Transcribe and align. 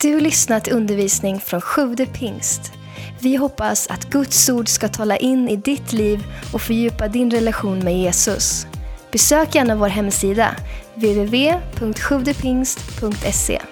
Du 0.00 0.14
har 0.14 0.20
lyssnat 0.20 0.64
till 0.64 0.72
undervisning 0.72 1.40
från 1.40 1.60
Sjude 1.60 2.06
pingst. 2.06 2.72
Vi 3.20 3.36
hoppas 3.36 3.86
att 3.86 4.10
Guds 4.10 4.48
ord 4.48 4.68
ska 4.68 4.88
tala 4.88 5.16
in 5.16 5.48
i 5.48 5.56
ditt 5.56 5.92
liv 5.92 6.24
och 6.52 6.62
fördjupa 6.62 7.08
din 7.08 7.30
relation 7.30 7.78
med 7.78 7.98
Jesus. 7.98 8.66
Besök 9.12 9.54
gärna 9.54 9.76
vår 9.76 9.88
hemsida, 9.88 10.56
www.sjuvdepingst.se. 10.94 13.62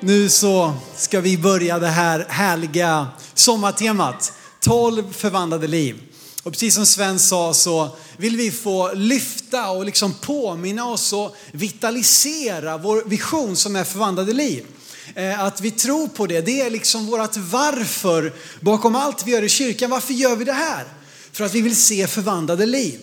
Nu 0.00 0.28
så 0.28 0.72
ska 0.96 1.20
vi 1.20 1.38
börja 1.38 1.78
det 1.78 1.88
här 1.88 2.26
härliga 2.28 3.06
sommartemat. 3.34 4.32
12 4.60 5.12
förvandlade 5.12 5.66
liv. 5.66 6.09
Och 6.42 6.52
precis 6.52 6.74
som 6.74 6.86
Sven 6.86 7.18
sa 7.18 7.54
så 7.54 7.96
vill 8.16 8.36
vi 8.36 8.50
få 8.50 8.92
lyfta 8.92 9.70
och 9.70 9.84
liksom 9.84 10.14
påminna 10.14 10.84
oss 10.86 11.12
och 11.12 11.36
vitalisera 11.52 12.78
vår 12.78 13.02
vision 13.06 13.56
som 13.56 13.76
är 13.76 13.84
förvandlade 13.84 14.32
liv. 14.32 14.66
Eh, 15.14 15.44
att 15.44 15.60
vi 15.60 15.70
tror 15.70 16.08
på 16.08 16.26
det, 16.26 16.40
det 16.40 16.60
är 16.60 16.70
liksom 16.70 17.06
vårt 17.06 17.36
varför 17.36 18.32
bakom 18.60 18.96
allt 18.96 19.26
vi 19.26 19.32
gör 19.32 19.42
i 19.42 19.48
kyrkan. 19.48 19.90
Varför 19.90 20.12
gör 20.12 20.36
vi 20.36 20.44
det 20.44 20.52
här? 20.52 20.84
För 21.32 21.44
att 21.44 21.54
vi 21.54 21.60
vill 21.60 21.76
se 21.76 22.06
förvandlade 22.06 22.66
liv. 22.66 23.00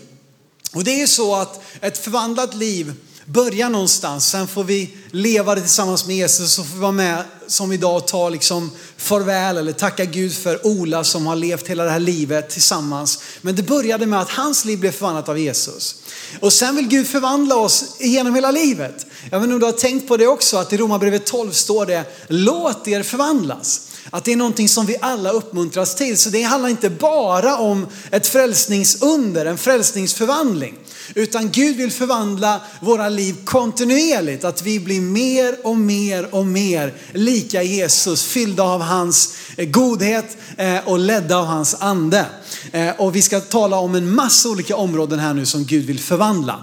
Och 0.73 0.83
det 0.83 0.91
är 0.91 0.99
ju 0.99 1.07
så 1.07 1.35
att 1.35 1.61
ett 1.81 1.97
förvandlat 1.97 2.55
liv 2.55 2.93
Börja 3.29 3.69
någonstans, 3.69 4.29
sen 4.29 4.47
får 4.47 4.63
vi 4.63 4.97
leva 5.11 5.55
det 5.55 5.61
tillsammans 5.61 6.07
med 6.07 6.15
Jesus 6.15 6.59
och 6.59 6.65
får 6.65 6.75
vi 6.75 6.81
vara 6.81 6.91
med 6.91 7.23
som 7.47 7.71
idag 7.71 7.95
och 7.95 8.07
ta 8.07 8.29
liksom 8.29 8.71
farväl 8.97 9.57
eller 9.57 9.71
tacka 9.71 10.05
Gud 10.05 10.33
för 10.33 10.67
Ola 10.67 11.03
som 11.03 11.25
har 11.25 11.35
levt 11.35 11.67
hela 11.67 11.83
det 11.83 11.89
här 11.89 11.99
livet 11.99 12.49
tillsammans. 12.49 13.19
Men 13.41 13.55
det 13.55 13.63
började 13.63 14.05
med 14.05 14.21
att 14.21 14.29
hans 14.29 14.65
liv 14.65 14.79
blev 14.79 14.91
förvandlat 14.91 15.29
av 15.29 15.39
Jesus. 15.39 15.95
Och 16.39 16.53
sen 16.53 16.75
vill 16.75 16.87
Gud 16.87 17.07
förvandla 17.07 17.55
oss 17.55 17.85
genom 17.99 18.35
hela 18.35 18.51
livet. 18.51 19.05
Jag 19.31 19.39
vet 19.39 19.43
inte 19.43 19.53
om 19.53 19.59
du 19.59 19.65
har 19.65 19.73
tänkt 19.73 20.07
på 20.07 20.17
det 20.17 20.27
också, 20.27 20.57
att 20.57 20.73
i 20.73 20.77
Romarbrevet 20.77 21.25
12 21.25 21.51
står 21.51 21.85
det, 21.85 22.03
låt 22.27 22.87
er 22.87 23.03
förvandlas. 23.03 23.86
Att 24.09 24.25
det 24.25 24.31
är 24.31 24.35
någonting 24.35 24.69
som 24.69 24.85
vi 24.85 24.97
alla 25.01 25.29
uppmuntras 25.29 25.95
till. 25.95 26.17
Så 26.17 26.29
det 26.29 26.41
handlar 26.41 26.69
inte 26.69 26.89
bara 26.89 27.57
om 27.57 27.87
ett 28.11 28.27
frälsningsunder, 28.27 29.45
en 29.45 29.57
frälsningsförvandling. 29.57 30.75
Utan 31.15 31.51
Gud 31.51 31.77
vill 31.77 31.91
förvandla 31.91 32.61
våra 32.81 33.09
liv 33.09 33.35
kontinuerligt. 33.45 34.43
Att 34.43 34.61
vi 34.61 34.79
blir 34.79 35.01
mer 35.01 35.55
och 35.63 35.77
mer 35.77 36.35
och 36.35 36.45
mer 36.45 36.93
lika 37.11 37.63
Jesus. 37.63 38.23
Fyllda 38.23 38.63
av 38.63 38.81
hans 38.81 39.33
eh, 39.57 39.69
godhet 39.69 40.37
eh, 40.57 40.87
och 40.87 40.99
ledda 40.99 41.37
av 41.37 41.45
hans 41.45 41.75
ande. 41.79 42.25
Eh, 42.71 42.89
och 42.97 43.15
vi 43.15 43.21
ska 43.21 43.39
tala 43.39 43.77
om 43.77 43.95
en 43.95 44.15
massa 44.15 44.49
olika 44.49 44.75
områden 44.75 45.19
här 45.19 45.33
nu 45.33 45.45
som 45.45 45.65
Gud 45.65 45.85
vill 45.85 45.99
förvandla. 45.99 46.59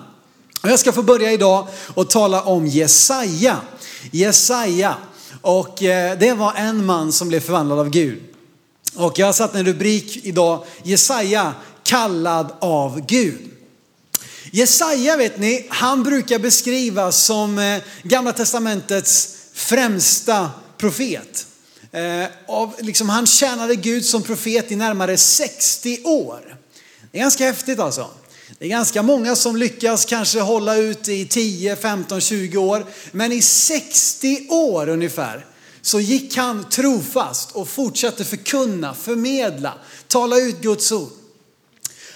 Och 0.63 0.71
Jag 0.71 0.79
ska 0.79 0.93
få 0.93 1.03
börja 1.03 1.33
idag 1.33 1.69
och 1.95 2.11
tala 2.11 2.43
om 2.43 2.67
Jesaja. 2.67 3.57
Jesaja. 4.11 4.95
Och 5.45 5.83
eh, 5.83 6.19
det 6.19 6.33
var 6.33 6.53
en 6.57 6.87
man 6.87 7.13
som 7.13 7.29
blev 7.29 7.41
förvandlad 7.41 7.79
av 7.79 7.91
Gud. 7.91 8.23
Och 8.95 9.19
jag 9.19 9.27
har 9.27 9.33
satt 9.33 9.55
en 9.55 9.67
rubrik 9.67 10.21
idag, 10.23 10.65
Jesaja 10.83 11.55
kallad 11.83 12.53
av 12.61 13.07
Gud. 13.07 13.51
Jesaja 14.53 15.17
vet 15.17 15.39
ni, 15.39 15.67
han 15.69 16.03
brukar 16.03 16.39
beskrivas 16.39 17.17
som 17.17 17.59
eh, 17.59 17.83
gamla 18.03 18.33
testamentets 18.33 19.37
främsta 19.53 20.51
profet. 20.79 21.47
Eh, 21.93 22.27
av, 22.47 22.75
liksom, 22.79 23.09
han 23.09 23.27
tjänade 23.27 23.77
Gud 23.77 24.05
som 24.05 24.23
profet 24.23 24.73
i 24.73 24.77
närmare 24.77 25.17
60 25.17 26.03
år. 26.05 26.57
Det 27.13 27.19
är 27.19 27.23
ganska 27.23 27.45
häftigt 27.45 27.79
alltså. 27.79 28.11
Det 28.59 28.65
är 28.65 28.69
ganska 28.69 29.03
många 29.03 29.37
som 29.37 29.57
lyckas 29.57 30.05
kanske 30.05 30.41
hålla 30.41 30.77
ut 30.77 31.09
i 31.09 31.27
10, 31.27 31.77
15, 31.77 32.21
20 32.21 32.57
år. 32.59 32.87
Men 33.13 33.33
i 33.33 33.43
60 33.43 34.49
år 34.49 34.89
ungefär 34.89 35.47
så 35.83 36.01
gick 36.01 36.37
han 36.37 36.69
trofast 36.71 37.51
och 37.53 37.69
fortsatte 37.69 38.25
förkunna, 38.25 38.95
förmedla, 38.95 39.75
tala 40.09 40.37
ut 40.37 40.61
Guds 40.61 40.93
ord. 40.93 41.11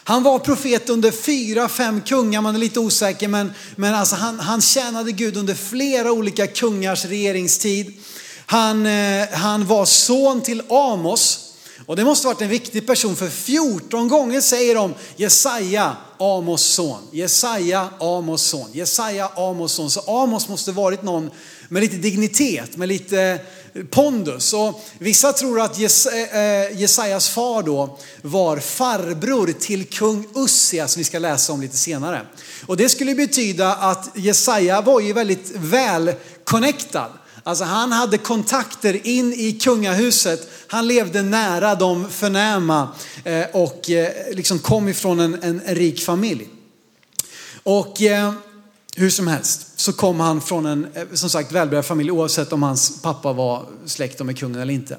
Han 0.05 0.22
var 0.22 0.38
profet 0.38 0.91
under 0.91 1.11
fyra, 1.11 1.69
fem 1.69 2.00
kungar, 2.00 2.41
man 2.41 2.55
är 2.55 2.59
lite 2.59 2.81
osäker, 2.81 3.28
men, 3.28 3.53
men 3.77 3.94
alltså 3.94 4.17
han, 4.17 4.41
han 4.41 4.61
tjänade 4.61 5.12
Gud 5.12 5.37
under 5.37 5.55
flera 5.55 6.12
olika 6.12 6.47
kungars 6.47 7.05
regeringstid. 7.05 7.94
Han, 8.47 8.87
eh, 8.87 9.28
han 9.33 9.67
var 9.67 9.84
son 9.84 10.43
till 10.43 10.62
Amos. 10.69 11.47
Och 11.88 11.97
det 11.97 12.04
måste 12.04 12.26
varit 12.26 12.43
en 12.43 12.49
viktig 12.49 12.87
person 12.87 13.16
för 13.16 13.28
14 13.28 14.09
gånger 14.09 14.41
säger 14.41 14.75
de 14.75 14.94
Jesaja, 15.16 15.97
Amos 16.19 16.62
son. 16.62 17.03
Jesaja, 17.12 17.88
Amos 18.00 18.43
son. 18.43 18.71
Jesaja, 18.72 19.31
Amos 19.37 19.72
son. 19.72 19.91
Så 19.91 20.00
Amos 20.22 20.49
måste 20.49 20.72
varit 20.72 21.03
någon 21.03 21.31
med 21.69 21.82
lite 21.82 21.97
dignitet, 21.97 22.76
med 22.76 22.88
lite 22.88 23.41
pondus. 23.91 24.53
Och 24.53 24.81
vissa 24.99 25.32
tror 25.32 25.60
att 25.60 25.78
Jes 25.78 26.06
eh, 26.06 26.38
eh, 26.38 26.81
Jesajas 26.81 27.28
far 27.28 27.62
då 27.62 27.99
var 28.22 28.56
farbror 28.56 29.53
till 29.60 29.84
kung 29.84 30.26
Ussia 30.34 30.88
som 30.88 31.00
vi 31.00 31.05
ska 31.05 31.19
läsa 31.19 31.53
om 31.53 31.60
lite 31.60 31.76
senare. 31.76 32.26
Och 32.66 32.76
det 32.76 32.88
skulle 32.88 33.15
betyda 33.15 33.75
att 33.75 34.10
Jesaja 34.15 34.81
var 34.81 35.00
ju 35.00 35.12
väldigt 35.12 35.53
väl 35.55 36.12
connectad. 36.44 37.10
Alltså 37.48 37.64
han 37.64 37.92
hade 37.92 38.19
kontakter 38.19 39.06
in 39.06 39.32
i 39.32 39.53
kungahuset. 39.53 40.50
Han 40.66 40.86
levde 40.88 41.22
nära 41.22 41.75
de 41.75 42.10
förnäma 42.10 42.88
eh, 43.25 43.47
och 43.53 43.91
eh, 43.91 44.10
liksom 44.32 44.59
kom 44.59 44.88
ifrån 44.88 45.20
en, 45.20 45.42
en, 45.42 45.60
rik 45.60 46.04
familj. 46.04 46.48
Och 47.62 48.03
eh, 48.03 48.32
hur 48.97 49.10
som 49.10 49.26
helst 49.26 49.66
så 49.76 49.92
kom 49.92 50.20
han 50.20 50.41
från 50.41 50.66
en 50.66 50.87
som 51.12 51.31
sagt 51.31 51.53
välbärgad 51.53 51.87
familj 51.87 52.10
oavsett 52.10 52.53
om 52.53 52.62
hans 52.62 53.03
pappa 53.03 53.32
var 53.32 53.66
släkt 53.87 54.25
med 54.25 54.38
kungen 54.38 54.60
eller 54.60 54.75
inte. 54.75 54.98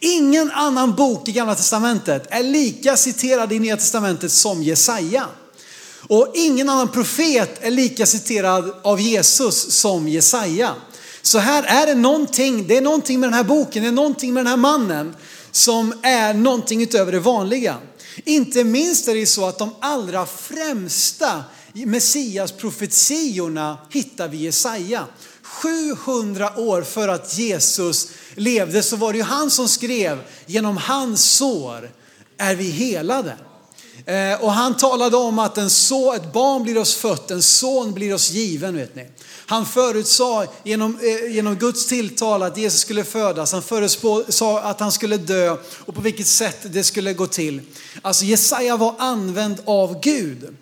Ingen 0.00 0.50
annan 0.50 0.94
bok 0.94 1.28
i 1.28 1.32
gamla 1.32 1.54
testamentet 1.54 2.26
är 2.30 2.42
lika 2.42 2.96
citerad 2.96 3.52
i 3.52 3.58
nya 3.58 3.76
testamentet 3.76 4.32
som 4.32 4.62
Jesaja. 4.62 5.26
Och 6.08 6.32
ingen 6.34 6.68
annan 6.68 6.88
profet 6.88 7.58
är 7.60 7.70
lika 7.70 8.06
citerad 8.06 8.74
av 8.82 9.00
Jesus 9.00 9.72
som 9.72 10.08
Jesaja. 10.08 10.74
Så 11.24 11.38
här 11.38 11.62
är 11.62 11.86
det 11.86 11.94
någonting, 11.94 12.66
det 12.66 12.76
är 12.76 12.82
någonting 12.82 13.20
med 13.20 13.28
den 13.28 13.34
här 13.34 13.44
boken, 13.44 13.82
det 13.82 13.88
är 13.88 13.92
någonting 13.92 14.34
med 14.34 14.40
den 14.40 14.50
här 14.50 14.56
mannen 14.56 15.16
som 15.50 15.94
är 16.02 16.34
någonting 16.34 16.82
utöver 16.82 17.12
det 17.12 17.20
vanliga. 17.20 17.76
Inte 18.24 18.64
minst 18.64 19.08
är 19.08 19.14
det 19.14 19.26
så 19.26 19.46
att 19.46 19.58
de 19.58 19.74
allra 19.80 20.26
främsta 20.26 21.44
Messias 21.72 22.52
profetiorna 22.52 23.78
hittar 23.90 24.28
vi 24.28 24.36
i 24.36 24.42
Jesaja. 24.42 25.06
700 25.42 26.56
år 26.56 26.82
för 26.82 27.08
att 27.08 27.38
Jesus 27.38 28.08
levde 28.34 28.82
så 28.82 28.96
var 28.96 29.12
det 29.12 29.18
ju 29.18 29.24
han 29.24 29.50
som 29.50 29.68
skrev, 29.68 30.18
genom 30.46 30.76
hans 30.76 31.24
sår 31.24 31.90
är 32.38 32.54
vi 32.54 32.70
helade. 32.70 33.36
Eh, 34.06 34.44
och 34.44 34.52
han 34.52 34.76
talade 34.76 35.16
om 35.16 35.38
att 35.38 35.58
en 35.58 35.70
så, 35.70 36.12
ett 36.12 36.32
barn 36.32 36.62
blir 36.62 36.78
oss 36.78 36.94
fött, 36.94 37.30
en 37.30 37.42
son 37.42 37.94
blir 37.94 38.14
oss 38.14 38.30
given. 38.30 38.76
Vet 38.76 38.94
ni. 38.94 39.06
Han 39.46 39.66
förutsade 39.66 40.48
genom, 40.62 40.98
eh, 41.02 41.34
genom 41.34 41.54
Guds 41.54 41.86
tilltal 41.86 42.42
att 42.42 42.56
Jesus 42.56 42.80
skulle 42.80 43.04
födas. 43.04 43.52
Han 43.52 43.62
förutsade 43.62 44.60
att 44.60 44.80
han 44.80 44.92
skulle 44.92 45.16
dö 45.16 45.56
och 45.84 45.94
på 45.94 46.00
vilket 46.00 46.26
sätt 46.26 46.58
det 46.62 46.84
skulle 46.84 47.12
gå 47.12 47.26
till. 47.26 47.60
Alltså 48.02 48.24
Jesaja 48.24 48.76
var 48.76 48.94
använd 48.98 49.62
av 49.64 50.00
Gud. 50.00 50.56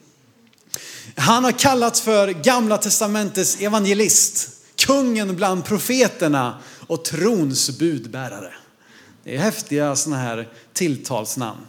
Han 1.16 1.44
har 1.44 1.52
kallats 1.52 2.00
för 2.00 2.28
gamla 2.28 2.78
testamentets 2.78 3.60
evangelist, 3.60 4.48
kungen 4.76 5.36
bland 5.36 5.64
profeterna 5.64 6.58
och 6.86 7.04
trons 7.04 7.78
budbärare. 7.78 8.52
Det 9.24 9.36
är 9.36 9.38
häftiga 9.38 9.96
sådana 9.96 10.22
här 10.22 10.48
tilltalsnamn. 10.72 11.60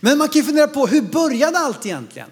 Men 0.00 0.18
man 0.18 0.28
kan 0.28 0.40
ju 0.40 0.46
fundera 0.46 0.68
på 0.68 0.86
hur 0.86 1.02
började 1.02 1.58
allt 1.58 1.86
egentligen? 1.86 2.30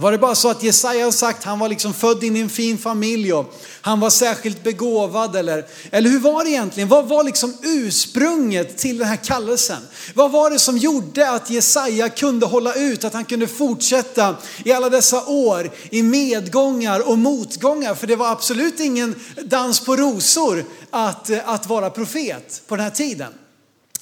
Var 0.00 0.12
det 0.12 0.18
bara 0.18 0.34
så 0.34 0.48
att 0.48 0.62
Jesaja 0.62 1.04
har 1.04 1.12
sagt 1.12 1.44
han 1.44 1.58
var 1.58 1.68
liksom 1.68 1.94
född 1.94 2.24
in 2.24 2.36
i 2.36 2.40
en 2.40 2.48
fin 2.48 2.78
familj 2.78 3.32
och 3.32 3.54
han 3.80 4.00
var 4.00 4.10
särskilt 4.10 4.64
begåvad 4.64 5.36
eller, 5.36 5.66
eller 5.90 6.10
hur 6.10 6.18
var 6.18 6.44
det 6.44 6.50
egentligen? 6.50 6.88
Vad 6.88 7.08
var 7.08 7.24
liksom 7.24 7.54
ursprunget 7.62 8.78
till 8.78 8.98
den 8.98 9.08
här 9.08 9.16
kallelsen? 9.16 9.82
Vad 10.14 10.30
var 10.30 10.50
det 10.50 10.58
som 10.58 10.78
gjorde 10.78 11.30
att 11.30 11.50
Jesaja 11.50 12.08
kunde 12.08 12.46
hålla 12.46 12.74
ut, 12.74 13.04
att 13.04 13.14
han 13.14 13.24
kunde 13.24 13.46
fortsätta 13.46 14.36
i 14.64 14.72
alla 14.72 14.90
dessa 14.90 15.26
år 15.26 15.70
i 15.90 16.02
medgångar 16.02 17.08
och 17.08 17.18
motgångar? 17.18 17.94
För 17.94 18.06
det 18.06 18.16
var 18.16 18.32
absolut 18.32 18.80
ingen 18.80 19.14
dans 19.44 19.80
på 19.80 19.96
rosor 19.96 20.64
att, 20.90 21.30
att 21.44 21.66
vara 21.66 21.90
profet 21.90 22.62
på 22.66 22.76
den 22.76 22.84
här 22.84 22.90
tiden. 22.90 23.32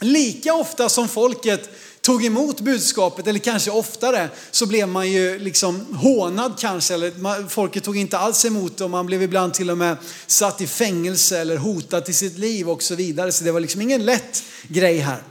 Lika 0.00 0.54
ofta 0.54 0.88
som 0.88 1.08
folket 1.08 1.70
tog 2.00 2.24
emot 2.24 2.60
budskapet, 2.60 3.26
eller 3.26 3.38
kanske 3.38 3.70
oftare, 3.70 4.28
så 4.50 4.66
blev 4.66 4.88
man 4.88 5.10
ju 5.10 5.38
liksom 5.38 5.94
hånad 5.94 6.52
kanske, 6.58 6.94
eller 6.94 7.48
folket 7.48 7.84
tog 7.84 7.96
inte 7.96 8.18
alls 8.18 8.44
emot 8.44 8.76
det 8.76 8.84
och 8.84 8.90
man 8.90 9.06
blev 9.06 9.22
ibland 9.22 9.54
till 9.54 9.70
och 9.70 9.78
med 9.78 9.96
satt 10.26 10.60
i 10.60 10.66
fängelse 10.66 11.38
eller 11.38 11.56
hotad 11.56 12.04
till 12.04 12.14
sitt 12.14 12.38
liv 12.38 12.70
och 12.70 12.82
så 12.82 12.94
vidare. 12.94 13.32
Så 13.32 13.44
det 13.44 13.52
var 13.52 13.60
liksom 13.60 13.80
ingen 13.80 14.04
lätt 14.04 14.42
grej 14.68 14.98
här. 14.98 15.22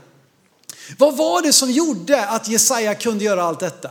Vad 0.98 1.16
var 1.16 1.42
det 1.42 1.52
som 1.52 1.70
gjorde 1.70 2.26
att 2.26 2.48
Jesaja 2.48 2.94
kunde 2.94 3.24
göra 3.24 3.42
allt 3.42 3.60
detta? 3.60 3.90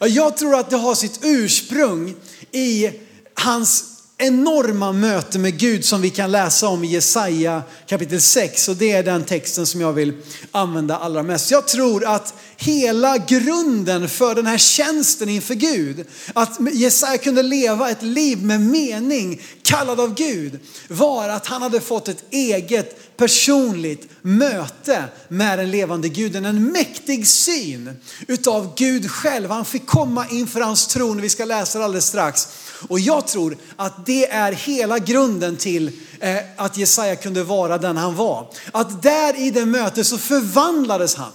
Jag 0.00 0.36
tror 0.36 0.54
att 0.54 0.70
det 0.70 0.76
har 0.76 0.94
sitt 0.94 1.18
ursprung 1.22 2.14
i 2.52 2.90
hans 3.34 3.84
enorma 4.18 4.92
möte 4.92 5.38
med 5.38 5.58
Gud 5.58 5.84
som 5.84 6.00
vi 6.00 6.10
kan 6.10 6.32
läsa 6.32 6.68
om 6.68 6.84
i 6.84 6.86
Jesaja 6.86 7.62
kapitel 7.86 8.20
6 8.20 8.68
och 8.68 8.76
det 8.76 8.92
är 8.92 9.02
den 9.02 9.24
texten 9.24 9.66
som 9.66 9.80
jag 9.80 9.92
vill 9.92 10.12
använda 10.50 10.96
allra 10.96 11.22
mest. 11.22 11.50
Jag 11.50 11.68
tror 11.68 12.04
att 12.04 12.34
hela 12.56 13.18
grunden 13.18 14.08
för 14.08 14.34
den 14.34 14.46
här 14.46 14.58
tjänsten 14.58 15.28
inför 15.28 15.54
Gud, 15.54 16.06
att 16.32 16.58
Jesaja 16.72 17.18
kunde 17.18 17.42
leva 17.42 17.90
ett 17.90 18.02
liv 18.02 18.44
med 18.44 18.60
mening, 18.60 19.42
kallad 19.62 20.00
av 20.00 20.14
Gud, 20.14 20.58
var 20.88 21.28
att 21.28 21.46
han 21.46 21.62
hade 21.62 21.80
fått 21.80 22.08
ett 22.08 22.24
eget 22.30 23.13
personligt 23.16 24.08
möte 24.22 25.04
med 25.28 25.58
den 25.58 25.70
levande 25.70 26.08
guden. 26.08 26.44
En 26.44 26.72
mäktig 26.72 27.26
syn 27.26 27.96
utav 28.26 28.74
Gud 28.76 29.10
själv. 29.10 29.50
Han 29.50 29.64
fick 29.64 29.86
komma 29.86 30.26
inför 30.30 30.60
hans 30.60 30.86
tron, 30.86 31.20
vi 31.20 31.28
ska 31.28 31.44
läsa 31.44 31.78
det 31.78 31.84
alldeles 31.84 32.06
strax. 32.06 32.48
Och 32.88 33.00
jag 33.00 33.26
tror 33.26 33.56
att 33.76 34.06
det 34.06 34.30
är 34.30 34.52
hela 34.52 34.98
grunden 34.98 35.56
till 35.56 35.90
eh, 36.20 36.36
att 36.56 36.76
Jesaja 36.76 37.16
kunde 37.16 37.42
vara 37.42 37.78
den 37.78 37.96
han 37.96 38.16
var. 38.16 38.50
Att 38.72 39.02
där 39.02 39.38
i 39.38 39.50
det 39.50 39.66
mötet 39.66 40.06
så 40.06 40.18
förvandlades 40.18 41.14
han 41.14 41.32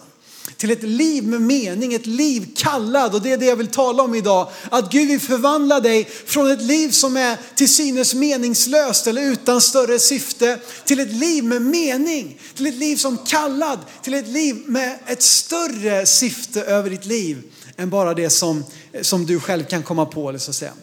till 0.59 0.71
ett 0.71 0.83
liv 0.83 1.23
med 1.23 1.41
mening, 1.41 1.93
ett 1.93 2.05
liv 2.05 2.47
kallad. 2.55 3.15
Och 3.15 3.21
det 3.21 3.31
är 3.31 3.37
det 3.37 3.45
jag 3.45 3.55
vill 3.55 3.67
tala 3.67 4.03
om 4.03 4.15
idag. 4.15 4.47
Att 4.69 4.91
Gud 4.91 5.07
vill 5.07 5.19
förvandla 5.19 5.79
dig 5.79 6.05
från 6.25 6.51
ett 6.51 6.61
liv 6.61 6.89
som 6.89 7.17
är 7.17 7.37
till 7.55 7.69
synes 7.69 8.13
meningslöst 8.13 9.07
eller 9.07 9.21
utan 9.21 9.61
större 9.61 9.99
syfte 9.99 10.59
till 10.85 10.99
ett 10.99 11.11
liv 11.11 11.43
med 11.43 11.61
mening. 11.61 12.39
Till 12.55 12.67
ett 12.67 12.75
liv 12.75 12.95
som 12.95 13.17
kallad, 13.17 13.79
till 14.01 14.13
ett 14.13 14.27
liv 14.27 14.55
med 14.65 14.99
ett 15.07 15.21
större 15.21 16.05
syfte 16.05 16.63
över 16.63 16.89
ditt 16.89 17.05
liv 17.05 17.41
än 17.77 17.89
bara 17.89 18.13
det 18.13 18.29
som, 18.29 18.63
som 19.01 19.25
du 19.25 19.39
själv 19.39 19.65
kan 19.65 19.83
komma 19.83 20.05
på. 20.05 20.29
Eller 20.29 20.39
så 20.39 20.51
att 20.51 20.55
säga. 20.55 20.73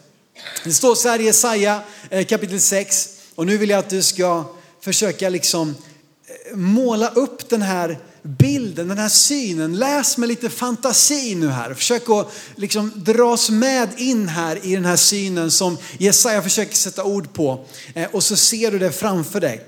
Det 0.63 0.73
står 0.73 0.95
så 0.95 1.09
här 1.09 1.19
i 1.19 1.23
Jesaja 1.23 1.81
eh, 2.09 2.25
kapitel 2.25 2.61
6 2.61 3.09
och 3.35 3.45
nu 3.45 3.57
vill 3.57 3.69
jag 3.69 3.79
att 3.79 3.89
du 3.89 4.01
ska 4.01 4.43
försöka 4.81 5.29
liksom 5.29 5.75
eh, 6.49 6.57
måla 6.57 7.09
upp 7.09 7.49
den 7.49 7.61
här 7.61 7.99
bilden, 8.27 8.87
den 8.87 8.97
här 8.97 9.09
synen. 9.09 9.77
Läs 9.77 10.17
med 10.17 10.29
lite 10.29 10.49
fantasi 10.49 11.35
nu 11.35 11.47
här. 11.47 11.73
Försök 11.73 12.09
att 12.09 12.31
liksom 12.55 12.91
dras 12.95 13.49
med 13.49 13.89
in 13.97 14.27
här 14.27 14.65
i 14.65 14.75
den 14.75 14.85
här 14.85 14.95
synen 14.95 15.51
som 15.51 15.77
Jesaja 15.97 16.41
försöker 16.41 16.75
sätta 16.75 17.03
ord 17.03 17.33
på. 17.33 17.65
Eh, 17.95 18.09
och 18.11 18.23
så 18.23 18.35
ser 18.35 18.71
du 18.71 18.79
det 18.79 18.91
framför 18.91 19.39
dig. 19.39 19.65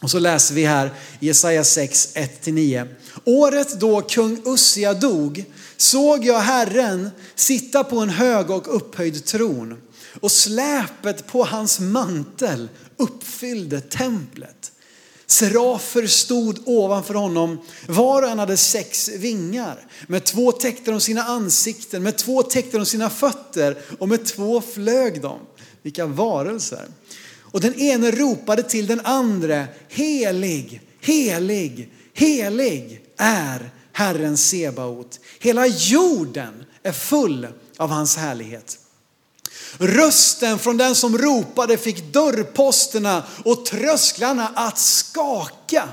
Och 0.00 0.10
så 0.10 0.18
läser 0.18 0.54
vi 0.54 0.64
här 0.64 0.90
Jesaja 1.20 1.64
6, 1.64 2.08
1-9. 2.14 2.88
Året 3.24 3.80
då 3.80 4.00
kung 4.00 4.42
Ussia 4.44 4.94
dog 4.94 5.44
såg 5.76 6.24
jag 6.24 6.40
Herren 6.40 7.10
sitta 7.34 7.84
på 7.84 7.98
en 7.98 8.10
hög 8.10 8.50
och 8.50 8.76
upphöjd 8.76 9.24
tron 9.24 9.82
och 10.20 10.32
släpet 10.32 11.26
på 11.26 11.44
hans 11.44 11.80
mantel 11.80 12.68
uppfyllde 12.96 13.80
templet. 13.80 14.72
Serafer 15.26 16.06
stod 16.06 16.58
ovanför 16.64 17.14
honom, 17.14 17.58
var 17.86 18.22
och 18.22 18.28
en 18.28 18.38
hade 18.38 18.56
sex 18.56 19.08
vingar. 19.08 19.86
Med 20.06 20.24
två 20.24 20.52
täckte 20.52 20.90
de 20.90 21.00
sina 21.00 21.22
ansikten, 21.22 22.02
med 22.02 22.16
två 22.16 22.42
täckte 22.42 22.78
de 22.78 22.86
sina 22.86 23.10
fötter 23.10 23.78
och 23.98 24.08
med 24.08 24.24
två 24.24 24.60
flög 24.60 25.22
de. 25.22 25.38
Vilka 25.82 26.06
varelser. 26.06 26.84
Och 27.40 27.60
den 27.60 27.74
ene 27.74 28.10
ropade 28.10 28.62
till 28.62 28.86
den 28.86 29.00
andra, 29.00 29.64
helig, 29.88 30.80
helig, 31.00 31.92
helig 32.14 33.00
är 33.16 33.70
Herren 33.92 34.36
Sebaot. 34.36 35.20
Hela 35.38 35.66
jorden 35.66 36.64
är 36.82 36.92
full 36.92 37.48
av 37.76 37.90
hans 37.90 38.16
härlighet. 38.16 38.78
Rösten 39.78 40.58
från 40.58 40.76
den 40.76 40.94
som 40.94 41.18
ropade 41.18 41.76
fick 41.76 42.12
dörrposterna 42.12 43.22
och 43.44 43.66
trösklarna 43.66 44.52
att 44.54 44.78
skaka. 44.78 45.88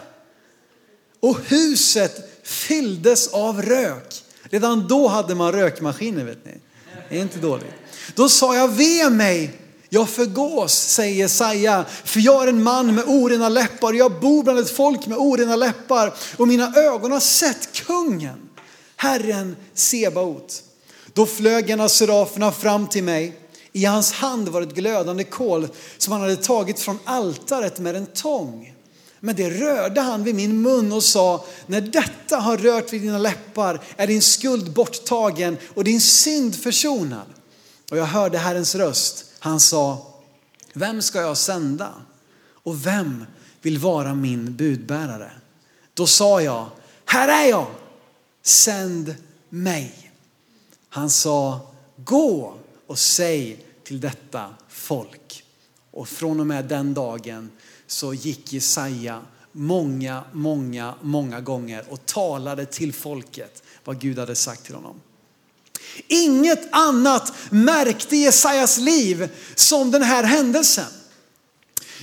Och 1.19 1.38
huset 1.45 2.39
fylldes 2.44 3.27
av 3.27 3.62
rök. 3.62 4.24
Redan 4.44 4.88
då 4.88 5.07
hade 5.07 5.36
man 5.36 5.51
rökmaskiner 5.51 6.24
vet 6.24 6.45
ni. 6.45 6.51
Det 7.10 7.18
är 7.18 7.21
inte 7.21 7.39
dåligt. 7.39 7.74
Då 8.15 8.30
sa 8.30 8.56
jag, 8.56 8.68
ve 8.68 9.10
mig, 9.10 9.60
jag 9.89 10.10
förgås, 10.10 10.74
säger 10.74 11.15
Jesaja, 11.15 11.86
för 12.04 12.19
jag 12.19 12.44
är 12.44 12.48
en 12.48 12.63
man 12.63 12.95
med 12.95 13.04
orena 13.07 13.50
läppar. 13.50 13.94
Jag 13.94 14.19
bor 14.19 14.44
bland 14.44 14.60
ett 14.60 14.69
folk 14.69 15.07
med 15.07 15.18
orena 15.18 15.56
läppar 15.56 16.13
och 16.38 16.48
mina 16.48 16.74
ögon 16.75 17.12
har 17.12 17.19
sett 17.19 17.74
kungen, 17.74 18.50
Herren 18.95 19.56
Sebaot. 19.74 20.63
Då 21.13 21.25
flög 21.25 21.69
en 21.69 21.81
av 21.81 21.88
seraferna 21.88 22.51
fram 22.51 22.88
till 22.88 23.04
mig 23.04 23.39
i 23.74 23.86
hans 23.86 24.12
hand 24.12 24.50
var 24.50 24.62
ett 24.62 24.75
glödande 24.75 25.24
kol 25.24 25.68
som 25.98 26.14
han 26.14 26.22
hade 26.22 26.36
tagit 26.36 26.80
från 26.80 27.00
altaret 27.04 27.80
med 27.80 27.96
en 27.96 28.06
tång. 28.06 28.74
Men 29.20 29.36
det 29.36 29.50
rörde 29.50 30.02
han 30.02 30.24
vid 30.24 30.36
min 30.36 30.62
mun 30.62 30.92
och 30.92 31.04
sa, 31.04 31.46
när 31.66 31.81
detta 31.81 32.38
har 32.38 32.58
rört 32.58 32.94
vid 32.94 33.02
dina 33.02 33.18
läppar 33.18 33.81
är 33.98 34.08
din 34.08 34.22
skuld 34.22 34.74
borttagen 34.74 35.58
och 35.74 35.84
din 35.84 36.02
synd 36.02 36.56
försonad. 36.56 37.25
Och 37.92 37.98
jag 37.98 38.06
hörde 38.06 38.38
Herrens 38.38 38.75
röst. 38.75 39.25
Han 39.40 39.60
sa, 39.60 40.08
vem 40.74 41.02
ska 41.02 41.22
jag 41.22 41.38
sända? 41.38 41.94
Och 42.64 42.86
vem 42.86 43.25
vill 43.62 43.78
vara 43.78 44.14
min 44.14 44.56
budbärare? 44.56 45.31
Då 45.94 46.08
sa 46.08 46.42
jag, 46.42 46.68
här 47.06 47.28
är 47.28 47.50
jag, 47.50 47.68
sänd 48.44 49.16
mig. 49.50 50.12
Han 50.90 51.10
sa, 51.10 51.60
gå 51.98 52.54
och 52.88 53.00
säg 53.00 53.62
till 53.84 54.00
detta 54.00 54.50
folk. 54.70 55.44
Och 55.92 56.08
från 56.08 56.40
och 56.40 56.48
med 56.48 56.66
den 56.66 56.94
dagen 56.94 57.52
så 57.88 58.14
gick 58.14 58.54
Jesaja 58.54 59.22
många, 59.52 60.24
många, 60.32 60.96
många 61.02 61.42
gånger 61.42 61.86
och 61.90 62.06
talade 62.06 62.66
till 62.66 62.94
folket 62.94 63.64
vad 63.84 64.00
Gud 64.00 64.20
hade 64.20 64.36
sagt 64.36 64.66
till 64.66 64.76
honom. 64.76 65.02
Inget 66.08 66.68
annat 66.72 67.34
märkte 67.50 68.16
Jesajas 68.16 68.78
liv 68.78 69.30
som 69.56 69.92
den 69.92 70.04
här 70.04 70.24
händelsen. 70.24 71.03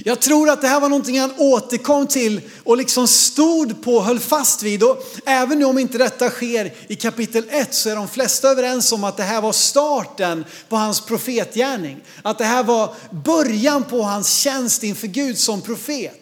Jag 0.05 0.21
tror 0.21 0.51
att 0.51 0.61
det 0.61 0.69
här 0.69 0.81
var 0.81 0.89
någonting 0.89 1.21
han 1.21 1.33
återkom 1.37 2.07
till 2.07 2.41
och 2.65 2.77
liksom 2.77 3.09
stod 3.09 3.83
på, 3.83 3.95
och 3.95 4.05
höll 4.05 4.21
fast 4.21 4.63
vid. 4.63 4.83
Och 4.83 5.05
även 5.27 5.59
nu 5.59 5.65
om 5.65 5.79
inte 5.79 5.99
detta 5.99 6.31
sker 6.31 6.75
i 6.87 6.97
kapitel 6.97 7.45
1 7.51 7.75
så 7.75 7.91
är 7.91 7.97
de 7.97 8.09
flesta 8.09 8.49
överens 8.49 8.93
om 8.93 9.05
att 9.05 9.17
det 9.17 9.23
här 9.23 9.41
var 9.41 9.53
starten 9.53 10.45
på 10.69 10.77
hans 10.77 11.01
profetgärning. 11.01 12.01
Att 12.23 12.39
det 12.39 12.45
här 12.45 12.63
var 12.63 12.95
början 13.11 13.85
på 13.85 14.03
hans 14.03 14.33
tjänst 14.33 14.83
inför 14.83 15.07
Gud 15.07 15.39
som 15.39 15.63
profet. 15.63 16.20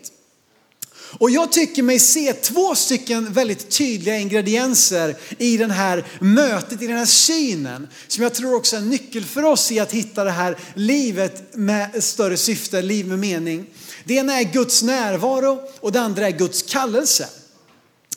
Och 1.11 1.31
jag 1.31 1.53
tycker 1.53 1.83
mig 1.83 1.99
se 1.99 2.33
två 2.33 2.75
stycken 2.75 3.33
väldigt 3.33 3.71
tydliga 3.71 4.19
ingredienser 4.19 5.17
i 5.39 5.57
det 5.57 5.73
här 5.73 6.05
mötet, 6.21 6.83
i 6.83 6.87
den 6.87 6.97
här 6.97 7.07
synen. 7.07 7.89
Som 8.09 8.23
jag 8.23 8.35
tror 8.35 8.55
också 8.55 8.77
är 8.77 8.81
en 8.81 8.89
nyckel 8.89 9.25
för 9.25 9.43
oss 9.43 9.73
i 9.73 9.81
att 9.81 9.93
hitta 9.93 10.25
det 10.25 10.31
här 10.31 10.57
livet 10.75 11.57
med 11.57 12.05
större 12.05 12.37
syfte, 12.37 12.83
liv 12.83 13.07
med 13.07 13.19
mening. 13.19 13.67
Det 14.05 14.15
ena 14.15 14.41
är 14.41 14.45
Guds 14.45 14.83
närvaro 14.83 15.61
och 15.81 15.93
det 15.93 16.01
andra 16.01 16.27
är 16.27 16.31
Guds 16.31 16.63
kallelse. 16.63 17.29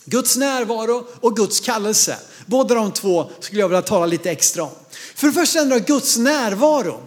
Guds 0.05 0.37
närvaro 0.37 1.07
och 1.21 1.35
Guds 1.35 1.59
kallelse. 1.59 2.17
Båda 2.45 2.75
de 2.75 2.91
två 2.91 3.31
skulle 3.39 3.61
jag 3.61 3.69
vilja 3.69 3.81
tala 3.81 4.05
lite 4.05 4.31
extra 4.31 4.63
om. 4.63 4.71
För 5.15 5.27
det 5.27 5.33
första 5.33 5.59
ändå 5.59 5.79
Guds 5.79 6.17
närvaro. 6.17 7.03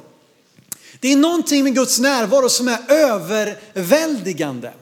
Det 1.01 1.13
är 1.13 1.17
någonting 1.17 1.65
med 1.65 1.75
Guds 1.75 1.99
närvaro 1.99 2.49
som 2.49 2.69
är 2.69 2.79
överväldigande. 2.89 4.73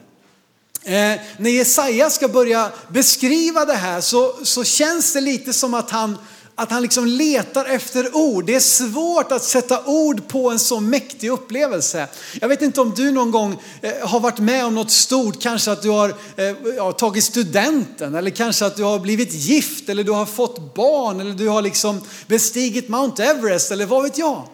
Eh, 0.85 1.19
när 1.37 1.49
Jesaja 1.49 2.09
ska 2.09 2.27
börja 2.27 2.71
beskriva 2.87 3.65
det 3.65 3.73
här 3.73 4.01
så, 4.01 4.35
så 4.43 4.63
känns 4.63 5.13
det 5.13 5.21
lite 5.21 5.53
som 5.53 5.73
att 5.73 5.91
han, 5.91 6.17
att 6.55 6.71
han 6.71 6.81
liksom 6.81 7.05
letar 7.05 7.65
efter 7.65 8.15
ord. 8.15 8.45
Det 8.45 8.55
är 8.55 8.59
svårt 8.59 9.31
att 9.31 9.43
sätta 9.43 9.83
ord 9.85 10.27
på 10.27 10.49
en 10.51 10.59
så 10.59 10.79
mäktig 10.79 11.29
upplevelse. 11.29 12.07
Jag 12.41 12.47
vet 12.47 12.61
inte 12.61 12.81
om 12.81 12.93
du 12.95 13.11
någon 13.11 13.31
gång 13.31 13.61
eh, 13.81 14.07
har 14.07 14.19
varit 14.19 14.39
med 14.39 14.65
om 14.65 14.75
något 14.75 14.91
stort, 14.91 15.41
kanske 15.41 15.71
att 15.71 15.81
du 15.81 15.89
har 15.89 16.09
eh, 16.35 16.55
ja, 16.77 16.91
tagit 16.91 17.23
studenten 17.23 18.15
eller 18.15 18.31
kanske 18.31 18.65
att 18.65 18.75
du 18.75 18.83
har 18.83 18.99
blivit 18.99 19.33
gift 19.33 19.89
eller 19.89 20.03
du 20.03 20.11
har 20.11 20.25
fått 20.25 20.75
barn 20.75 21.21
eller 21.21 21.33
du 21.33 21.47
har 21.47 21.61
liksom 21.61 22.01
bestigit 22.27 22.89
Mount 22.89 23.23
Everest 23.23 23.71
eller 23.71 23.85
vad 23.85 24.03
vet 24.03 24.17
jag. 24.17 24.47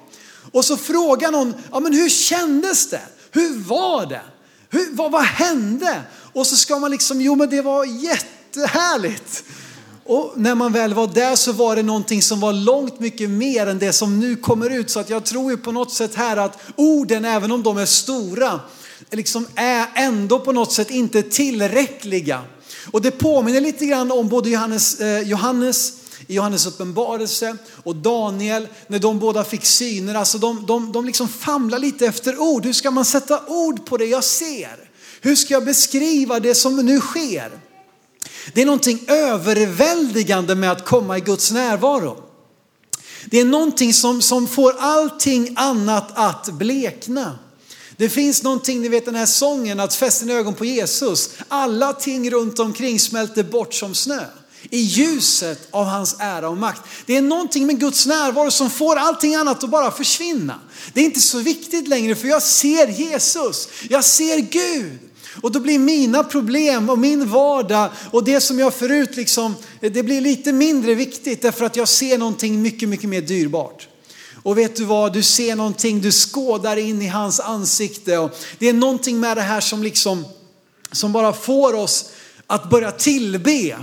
Och 0.52 0.66
så 0.66 0.78
frågar 0.78 1.32
någon, 1.32 1.54
ja 1.72 1.80
men 1.80 1.94
hur 1.94 2.10
kändes 2.10 2.90
det? 2.90 3.02
Hur 3.32 3.64
var 3.64 4.06
det? 4.06 4.22
Hur, 4.70 4.96
vad, 4.96 5.12
vad 5.12 5.24
hände? 5.24 6.02
Och 6.34 6.48
så 6.48 6.56
ska 6.56 6.80
man 6.80 6.92
liksom, 6.92 7.22
jo 7.22 7.36
men 7.36 7.50
det 7.50 7.62
var 7.62 7.86
jättehärligt. 7.86 9.44
Och 10.06 10.34
när 10.36 10.56
man 10.56 10.74
väl 10.74 10.94
var 10.94 11.08
där 11.08 11.36
så 11.36 11.52
var 11.52 11.76
det 11.76 11.84
någonting 11.84 12.22
som 12.22 12.40
var 12.40 12.54
långt 12.54 13.00
mycket 13.00 13.30
mer 13.30 13.68
än 13.68 13.80
det 13.80 13.94
som 13.94 14.20
nu 14.20 14.36
kommer 14.36 14.70
ut. 14.70 14.90
Så 14.90 15.00
att 15.00 15.10
jag 15.10 15.26
tror 15.26 15.52
ju 15.52 15.58
på 15.58 15.72
något 15.72 15.94
sätt 15.94 16.16
här 16.16 16.38
att 16.38 16.60
orden, 16.76 17.26
även 17.26 17.52
om 17.52 17.64
de 17.64 17.78
är 17.78 17.86
stora, 17.86 18.60
liksom 19.12 19.48
är 19.56 19.88
ändå 19.96 20.40
på 20.40 20.52
något 20.52 20.72
sätt 20.72 20.92
inte 20.92 21.24
tillräckliga. 21.24 22.42
Och 22.92 23.02
det 23.02 23.12
påminner 23.12 23.62
lite 23.62 23.86
grann 23.86 24.12
om 24.12 24.30
både 24.30 24.50
Johannes, 24.50 25.00
eh, 25.00 25.22
Johannes 25.22 25.94
i 26.28 26.36
Johannes 26.36 26.66
uppenbarelse 26.66 27.58
och 27.84 27.96
Daniel 27.96 28.68
när 28.88 29.00
de 29.00 29.20
båda 29.20 29.44
fick 29.44 29.66
syner. 29.66 30.16
Alltså 30.16 30.38
de, 30.38 30.66
de, 30.66 30.92
de 30.92 31.06
liksom 31.06 31.28
famlar 31.28 31.80
lite 31.80 32.06
efter 32.06 32.42
ord. 32.42 32.66
Hur 32.66 32.74
ska 32.74 32.92
man 32.92 33.06
sätta 33.06 33.46
ord 33.48 33.86
på 33.86 33.98
det 33.98 34.06
jag 34.06 34.24
ser? 34.24 34.89
Hur 35.22 35.36
ska 35.36 35.54
jag 35.54 35.66
beskriva 35.66 36.40
det 36.40 36.56
som 36.56 36.76
nu 36.76 37.00
sker? 37.00 37.52
Det 38.54 38.62
är 38.62 38.66
någonting 38.66 39.04
överväldigande 39.08 40.56
med 40.56 40.72
att 40.72 40.86
komma 40.86 41.18
i 41.18 41.22
Guds 41.22 41.52
närvaro. 41.52 42.24
Det 43.26 43.40
är 43.40 43.46
någonting 43.46 43.94
som, 43.94 44.22
som 44.22 44.48
får 44.48 44.76
allting 44.80 45.54
annat 45.56 46.12
att 46.14 46.54
blekna. 46.54 47.40
Det 47.98 48.10
finns 48.10 48.44
någonting, 48.44 48.82
ni 48.82 48.90
vet 48.90 49.06
den 49.06 49.16
här 49.16 49.26
sången 49.26 49.80
att 49.80 49.96
fästa 49.96 50.26
dina 50.26 50.40
ögon 50.40 50.54
på 50.54 50.66
Jesus. 50.66 51.30
Alla 51.48 51.94
ting 51.94 52.32
runt 52.32 52.60
omkring 52.60 53.00
smälter 53.00 53.44
bort 53.44 53.74
som 53.74 53.96
snö. 53.96 54.26
I 54.70 54.80
ljuset 54.80 55.68
av 55.72 55.86
hans 55.86 56.16
ära 56.20 56.50
och 56.50 56.58
makt. 56.58 56.82
Det 57.06 57.18
är 57.18 57.22
någonting 57.22 57.68
med 57.68 57.80
Guds 57.80 58.06
närvaro 58.06 58.52
som 58.52 58.70
får 58.70 58.96
allting 58.96 59.36
annat 59.36 59.64
att 59.64 59.70
bara 59.70 59.92
försvinna. 59.92 60.60
Det 60.94 61.02
är 61.02 61.06
inte 61.06 61.20
så 61.20 61.40
viktigt 61.40 61.88
längre 61.88 62.16
för 62.16 62.28
jag 62.28 62.44
ser 62.44 62.88
Jesus. 62.88 63.70
Jag 63.90 64.04
ser 64.04 64.38
Gud. 64.38 65.09
Och 65.42 65.52
då 65.52 65.60
blir 65.60 65.80
mina 65.80 66.24
problem 66.24 66.90
och 66.90 67.00
min 67.00 67.30
vardag 67.30 67.90
och 68.12 68.24
det 68.24 68.42
som 68.42 68.60
jag 68.60 68.74
förut 68.74 69.16
liksom, 69.16 69.56
det 69.80 70.04
blir 70.04 70.22
lite 70.22 70.52
mindre 70.52 70.96
viktigt 70.96 71.42
därför 71.42 71.66
att 71.66 71.76
jag 71.76 71.88
ser 71.88 72.18
någonting 72.18 72.62
mycket, 72.62 72.90
mycket 72.90 73.10
mer 73.10 73.22
dyrbart. 73.22 73.88
Och 74.44 74.58
vet 74.58 74.76
du 74.76 74.86
vad, 74.86 75.14
du 75.14 75.24
ser 75.24 75.56
någonting, 75.56 76.02
du 76.02 76.12
skådar 76.12 76.78
in 76.78 77.02
i 77.02 77.08
hans 77.08 77.40
ansikte. 77.40 78.18
Och 78.18 78.32
det 78.60 78.70
är 78.70 78.74
någonting 78.74 79.20
med 79.20 79.38
det 79.38 79.42
här 79.42 79.62
som 79.62 79.84
liksom, 79.84 80.26
som 80.92 81.12
bara 81.12 81.34
får 81.34 81.74
oss 81.74 82.10
att 82.48 82.70
börja 82.70 82.92
tillbe. 82.92 83.78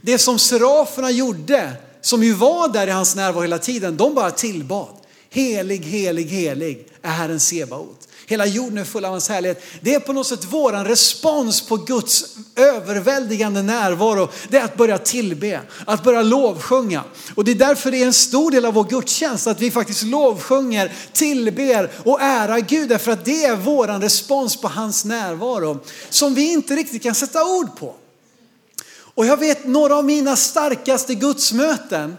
Det 0.00 0.18
som 0.18 0.38
seraferna 0.38 1.10
gjorde, 1.10 1.72
som 2.00 2.22
ju 2.22 2.32
var 2.32 2.68
där 2.68 2.86
i 2.86 2.90
hans 2.90 3.16
närvaro 3.16 3.42
hela 3.42 3.58
tiden, 3.58 3.96
de 3.96 4.14
bara 4.14 4.30
tillbad. 4.30 4.88
Helig, 5.30 5.84
helig, 5.84 6.26
helig 6.26 6.86
är 7.02 7.10
Herren 7.10 7.40
Sebaot. 7.40 8.08
Hela 8.26 8.46
jorden 8.46 8.78
är 8.78 8.84
full 8.84 9.04
av 9.04 9.10
hans 9.10 9.28
härlighet. 9.28 9.62
Det 9.80 9.94
är 9.94 10.00
på 10.00 10.12
något 10.12 10.26
sätt 10.26 10.44
våran 10.44 10.84
respons 10.84 11.60
på 11.60 11.76
Guds 11.76 12.36
överväldigande 12.56 13.62
närvaro. 13.62 14.28
Det 14.48 14.56
är 14.56 14.64
att 14.64 14.76
börja 14.76 14.98
tillbe, 14.98 15.60
att 15.86 16.04
börja 16.04 16.22
lovsjunga. 16.22 17.04
Och 17.34 17.44
det 17.44 17.50
är 17.50 17.54
därför 17.54 17.90
det 17.90 18.02
är 18.02 18.06
en 18.06 18.12
stor 18.12 18.50
del 18.50 18.66
av 18.66 18.74
vår 18.74 18.84
gudstjänst 18.84 19.46
att 19.46 19.60
vi 19.60 19.70
faktiskt 19.70 20.02
lovsjunger, 20.02 20.92
tillber 21.12 21.90
och 22.04 22.20
ärar 22.20 22.58
Gud. 22.58 22.88
Därför 22.88 23.12
att 23.12 23.24
det 23.24 23.44
är 23.44 23.56
våran 23.56 24.02
respons 24.02 24.60
på 24.60 24.68
hans 24.68 25.04
närvaro 25.04 25.80
som 26.10 26.34
vi 26.34 26.52
inte 26.52 26.76
riktigt 26.76 27.02
kan 27.02 27.14
sätta 27.14 27.44
ord 27.44 27.76
på. 27.78 27.94
Och 29.14 29.26
jag 29.26 29.36
vet 29.36 29.66
några 29.66 29.96
av 29.96 30.04
mina 30.04 30.36
starkaste 30.36 31.14
gudsmöten 31.14 32.16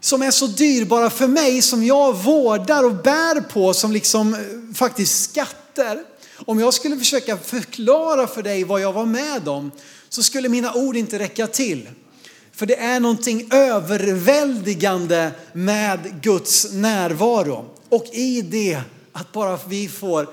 som 0.00 0.22
är 0.22 0.30
så 0.30 0.46
dyrbara 0.46 1.10
för 1.10 1.26
mig, 1.26 1.62
som 1.62 1.84
jag 1.84 2.12
vårdar 2.12 2.84
och 2.84 2.94
bär 2.94 3.40
på 3.40 3.74
som 3.74 3.92
liksom 3.92 4.34
eh, 4.34 4.40
faktiskt 4.74 5.30
skatter. 5.30 6.02
Om 6.36 6.60
jag 6.60 6.74
skulle 6.74 6.96
försöka 6.96 7.36
förklara 7.36 8.26
för 8.26 8.42
dig 8.42 8.64
vad 8.64 8.80
jag 8.80 8.92
var 8.92 9.06
med 9.06 9.48
om 9.48 9.70
så 10.08 10.22
skulle 10.22 10.48
mina 10.48 10.74
ord 10.74 10.96
inte 10.96 11.18
räcka 11.18 11.46
till. 11.46 11.88
För 12.52 12.66
det 12.66 12.76
är 12.76 13.00
någonting 13.00 13.48
överväldigande 13.52 15.30
med 15.52 16.22
Guds 16.22 16.72
närvaro. 16.72 17.64
Och 17.88 18.06
i 18.12 18.42
det 18.42 18.80
att 19.12 19.32
bara 19.32 19.58
vi 19.68 19.88
får 19.88 20.28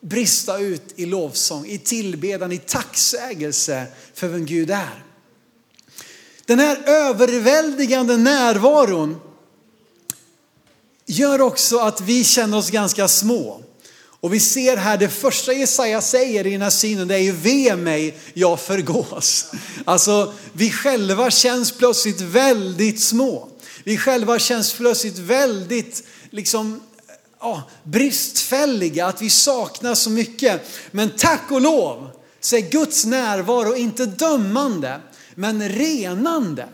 brista 0.00 0.58
ut 0.58 0.92
i 0.96 1.06
lovsång, 1.06 1.66
i 1.66 1.78
tillbedan, 1.78 2.52
i 2.52 2.58
tacksägelse 2.58 3.86
för 4.14 4.28
vem 4.28 4.46
Gud 4.46 4.70
är. 4.70 5.03
Den 6.46 6.58
här 6.58 6.78
överväldigande 6.86 8.16
närvaron 8.16 9.20
gör 11.06 11.40
också 11.40 11.78
att 11.78 12.00
vi 12.00 12.24
känner 12.24 12.58
oss 12.58 12.70
ganska 12.70 13.08
små. 13.08 13.60
Och 14.24 14.34
vi 14.34 14.40
ser 14.40 14.76
här 14.76 14.96
det 14.96 15.08
första 15.08 15.52
Jesaja 15.52 16.00
säger 16.00 16.46
i 16.46 16.52
den 16.52 16.62
här 16.62 16.70
synen, 16.70 17.08
det 17.08 17.14
är 17.14 17.18
ju 17.18 17.32
ve 17.32 17.76
mig, 17.76 18.18
jag 18.34 18.60
förgås. 18.60 19.46
Alltså 19.84 20.32
vi 20.52 20.70
själva 20.70 21.30
känns 21.30 21.72
plötsligt 21.72 22.20
väldigt 22.20 23.00
små. 23.00 23.48
Vi 23.84 23.96
själva 23.96 24.38
känns 24.38 24.72
plötsligt 24.72 25.18
väldigt 25.18 26.02
liksom 26.30 26.80
ja, 27.40 27.62
bristfälliga, 27.82 29.06
att 29.06 29.22
vi 29.22 29.30
saknar 29.30 29.94
så 29.94 30.10
mycket. 30.10 30.62
Men 30.90 31.10
tack 31.10 31.50
och 31.50 31.60
lov 31.60 32.10
så 32.40 32.56
är 32.56 32.60
Guds 32.60 33.04
närvaro 33.04 33.74
inte 33.74 34.06
dömande 34.06 35.00
men 35.34 35.68
renande. 35.68 36.68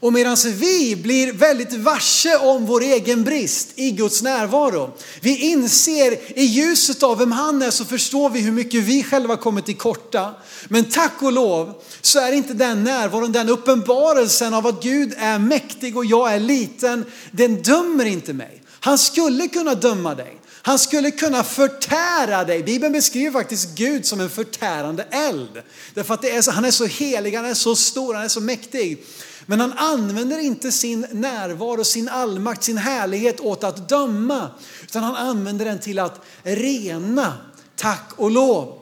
Och 0.00 0.12
medan 0.12 0.36
vi 0.54 0.96
blir 0.96 1.32
väldigt 1.32 1.72
varse 1.72 2.36
om 2.36 2.66
vår 2.66 2.82
egen 2.82 3.24
brist 3.24 3.68
i 3.74 3.90
Guds 3.90 4.22
närvaro. 4.22 4.90
Vi 5.20 5.36
inser 5.36 6.38
i 6.38 6.44
ljuset 6.44 7.02
av 7.02 7.18
vem 7.18 7.32
han 7.32 7.62
är 7.62 7.70
så 7.70 7.84
förstår 7.84 8.30
vi 8.30 8.40
hur 8.40 8.52
mycket 8.52 8.82
vi 8.82 9.02
själva 9.02 9.36
kommit 9.36 9.66
till 9.66 9.76
korta. 9.76 10.34
Men 10.68 10.84
tack 10.84 11.22
och 11.22 11.32
lov 11.32 11.74
så 12.00 12.18
är 12.18 12.32
inte 12.32 12.54
den 12.54 12.84
närvaron, 12.84 13.32
den 13.32 13.48
uppenbarelsen 13.48 14.54
av 14.54 14.66
att 14.66 14.82
Gud 14.82 15.14
är 15.18 15.38
mäktig 15.38 15.96
och 15.96 16.04
jag 16.04 16.34
är 16.34 16.40
liten, 16.40 17.04
den 17.30 17.62
dömer 17.62 18.04
inte 18.04 18.32
mig. 18.32 18.62
Han 18.80 18.98
skulle 18.98 19.48
kunna 19.48 19.74
döma 19.74 20.14
dig. 20.14 20.39
Han 20.62 20.78
skulle 20.78 21.10
kunna 21.10 21.44
förtära 21.44 22.44
dig. 22.44 22.62
Bibeln 22.62 22.92
beskriver 22.92 23.32
faktiskt 23.32 23.68
Gud 23.68 24.06
som 24.06 24.20
en 24.20 24.30
förtärande 24.30 25.06
eld. 25.10 25.62
Därför 25.94 26.14
att 26.14 26.24
är 26.24 26.42
så, 26.42 26.50
han 26.50 26.64
är 26.64 26.70
så 26.70 26.84
helig, 26.84 27.34
han 27.34 27.44
är 27.44 27.54
så 27.54 27.76
stor, 27.76 28.14
han 28.14 28.24
är 28.24 28.28
så 28.28 28.40
mäktig. 28.40 29.04
Men 29.46 29.60
han 29.60 29.72
använder 29.72 30.38
inte 30.38 30.72
sin 30.72 31.06
närvaro, 31.12 31.84
sin 31.84 32.08
allmakt, 32.08 32.64
sin 32.64 32.78
härlighet 32.78 33.40
åt 33.40 33.64
att 33.64 33.88
döma. 33.88 34.50
Utan 34.82 35.02
han 35.02 35.16
använder 35.16 35.64
den 35.64 35.78
till 35.78 35.98
att 35.98 36.20
rena. 36.42 37.34
Tack 37.76 38.10
och 38.16 38.30
lov. 38.30 38.80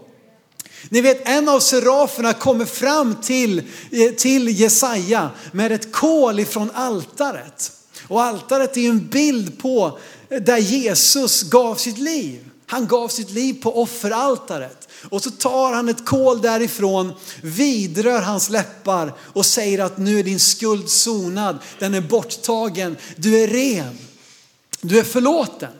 Ni 0.88 1.00
vet 1.00 1.28
en 1.28 1.48
av 1.48 1.60
seraferna 1.60 2.32
kommer 2.32 2.64
fram 2.64 3.14
till, 3.14 3.62
till 4.16 4.48
Jesaja 4.48 5.30
med 5.52 5.72
ett 5.72 5.92
kol 5.92 6.40
ifrån 6.40 6.70
altaret. 6.74 7.72
Och 8.08 8.22
altaret 8.22 8.76
är 8.76 8.88
en 8.88 9.06
bild 9.06 9.62
på 9.62 9.98
där 10.28 10.58
Jesus 10.58 11.42
gav 11.42 11.74
sitt 11.74 11.98
liv. 11.98 12.50
Han 12.66 12.86
gav 12.86 13.08
sitt 13.08 13.30
liv 13.30 13.62
på 13.62 13.82
offeraltaret. 13.82 14.88
Och 15.10 15.22
så 15.22 15.30
tar 15.30 15.72
han 15.72 15.88
ett 15.88 16.06
kol 16.06 16.42
därifrån, 16.42 17.12
vidrör 17.42 18.20
hans 18.20 18.50
läppar 18.50 19.12
och 19.20 19.46
säger 19.46 19.78
att 19.78 19.98
nu 19.98 20.18
är 20.18 20.24
din 20.24 20.40
skuld 20.40 20.88
sonad, 20.88 21.58
den 21.78 21.94
är 21.94 22.00
borttagen, 22.00 22.96
du 23.16 23.42
är 23.42 23.48
ren, 23.48 23.98
du 24.80 24.98
är 24.98 25.04
förlåten. 25.04 25.72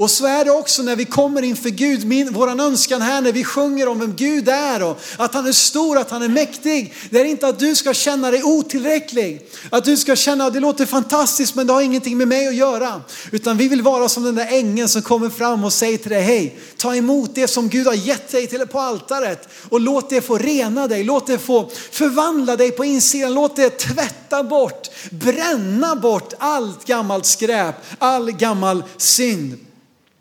Och 0.00 0.10
så 0.10 0.26
är 0.26 0.44
det 0.44 0.50
också 0.50 0.82
när 0.82 0.96
vi 0.96 1.04
kommer 1.04 1.42
inför 1.42 1.68
Gud, 1.68 2.04
min, 2.04 2.32
våran 2.32 2.60
önskan 2.60 3.02
här 3.02 3.20
när 3.20 3.32
vi 3.32 3.44
sjunger 3.44 3.88
om 3.88 4.00
vem 4.00 4.16
Gud 4.16 4.48
är 4.48 4.82
och 4.82 5.00
att 5.16 5.34
han 5.34 5.46
är 5.46 5.52
stor, 5.52 5.98
att 5.98 6.10
han 6.10 6.22
är 6.22 6.28
mäktig. 6.28 6.94
Det 7.10 7.20
är 7.20 7.24
inte 7.24 7.48
att 7.48 7.58
du 7.58 7.74
ska 7.74 7.94
känna 7.94 8.30
dig 8.30 8.42
otillräcklig, 8.42 9.46
att 9.70 9.84
du 9.84 9.96
ska 9.96 10.16
känna 10.16 10.44
att 10.46 10.52
det 10.52 10.60
låter 10.60 10.86
fantastiskt 10.86 11.54
men 11.54 11.66
det 11.66 11.72
har 11.72 11.80
ingenting 11.80 12.18
med 12.18 12.28
mig 12.28 12.48
att 12.48 12.54
göra. 12.54 13.02
Utan 13.32 13.56
vi 13.56 13.68
vill 13.68 13.82
vara 13.82 14.08
som 14.08 14.22
den 14.22 14.34
där 14.34 14.46
ängeln 14.50 14.88
som 14.88 15.02
kommer 15.02 15.28
fram 15.30 15.64
och 15.64 15.72
säger 15.72 15.98
till 15.98 16.10
dig, 16.10 16.22
hej, 16.22 16.58
ta 16.76 16.94
emot 16.94 17.34
det 17.34 17.48
som 17.48 17.68
Gud 17.68 17.86
har 17.86 17.94
gett 17.94 18.28
dig 18.28 18.46
till 18.46 18.66
på 18.66 18.80
altaret 18.80 19.48
och 19.68 19.80
låt 19.80 20.10
det 20.10 20.20
få 20.20 20.38
rena 20.38 20.88
dig, 20.88 21.04
låt 21.04 21.26
det 21.26 21.38
få 21.38 21.70
förvandla 21.90 22.56
dig 22.56 22.70
på 22.70 22.84
insidan, 22.84 23.34
låt 23.34 23.56
det 23.56 23.70
tvätta 23.70 24.42
bort, 24.42 24.88
bränna 25.10 25.96
bort 25.96 26.32
allt 26.38 26.84
gammalt 26.84 27.26
skräp, 27.26 27.74
all 27.98 28.30
gammal 28.30 28.84
synd. 28.96 29.66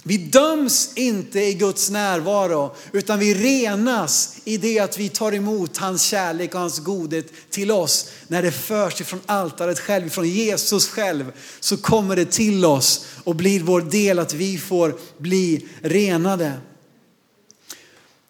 Vi 0.04 0.18
döms 0.18 0.92
inte 0.96 1.40
i 1.40 1.54
Guds 1.54 1.90
närvaro 1.90 2.76
utan 2.94 3.20
vi 3.20 3.34
renas 3.34 4.36
i 4.44 4.58
det 4.58 4.80
att 4.80 4.98
vi 4.98 5.10
tar 5.10 5.32
emot 5.32 5.78
hans 5.78 6.02
kärlek 6.02 6.56
och 6.56 6.62
hans 6.62 6.80
godhet 6.80 7.32
till 7.50 7.72
oss. 7.72 8.10
När 8.28 8.42
det 8.42 8.52
förs 8.52 9.02
ifrån 9.02 9.20
altaret 9.26 9.80
själv, 9.80 10.10
från 10.10 10.30
Jesus 10.30 10.88
själv, 10.88 11.32
så 11.60 11.78
kommer 11.78 12.16
det 12.16 12.32
till 12.32 12.66
oss 12.66 13.06
och 13.24 13.36
blir 13.36 13.60
vår 13.60 13.82
del 13.82 14.20
att 14.20 14.34
vi 14.34 14.58
får 14.58 15.00
bli 15.18 15.68
renade. 15.82 16.54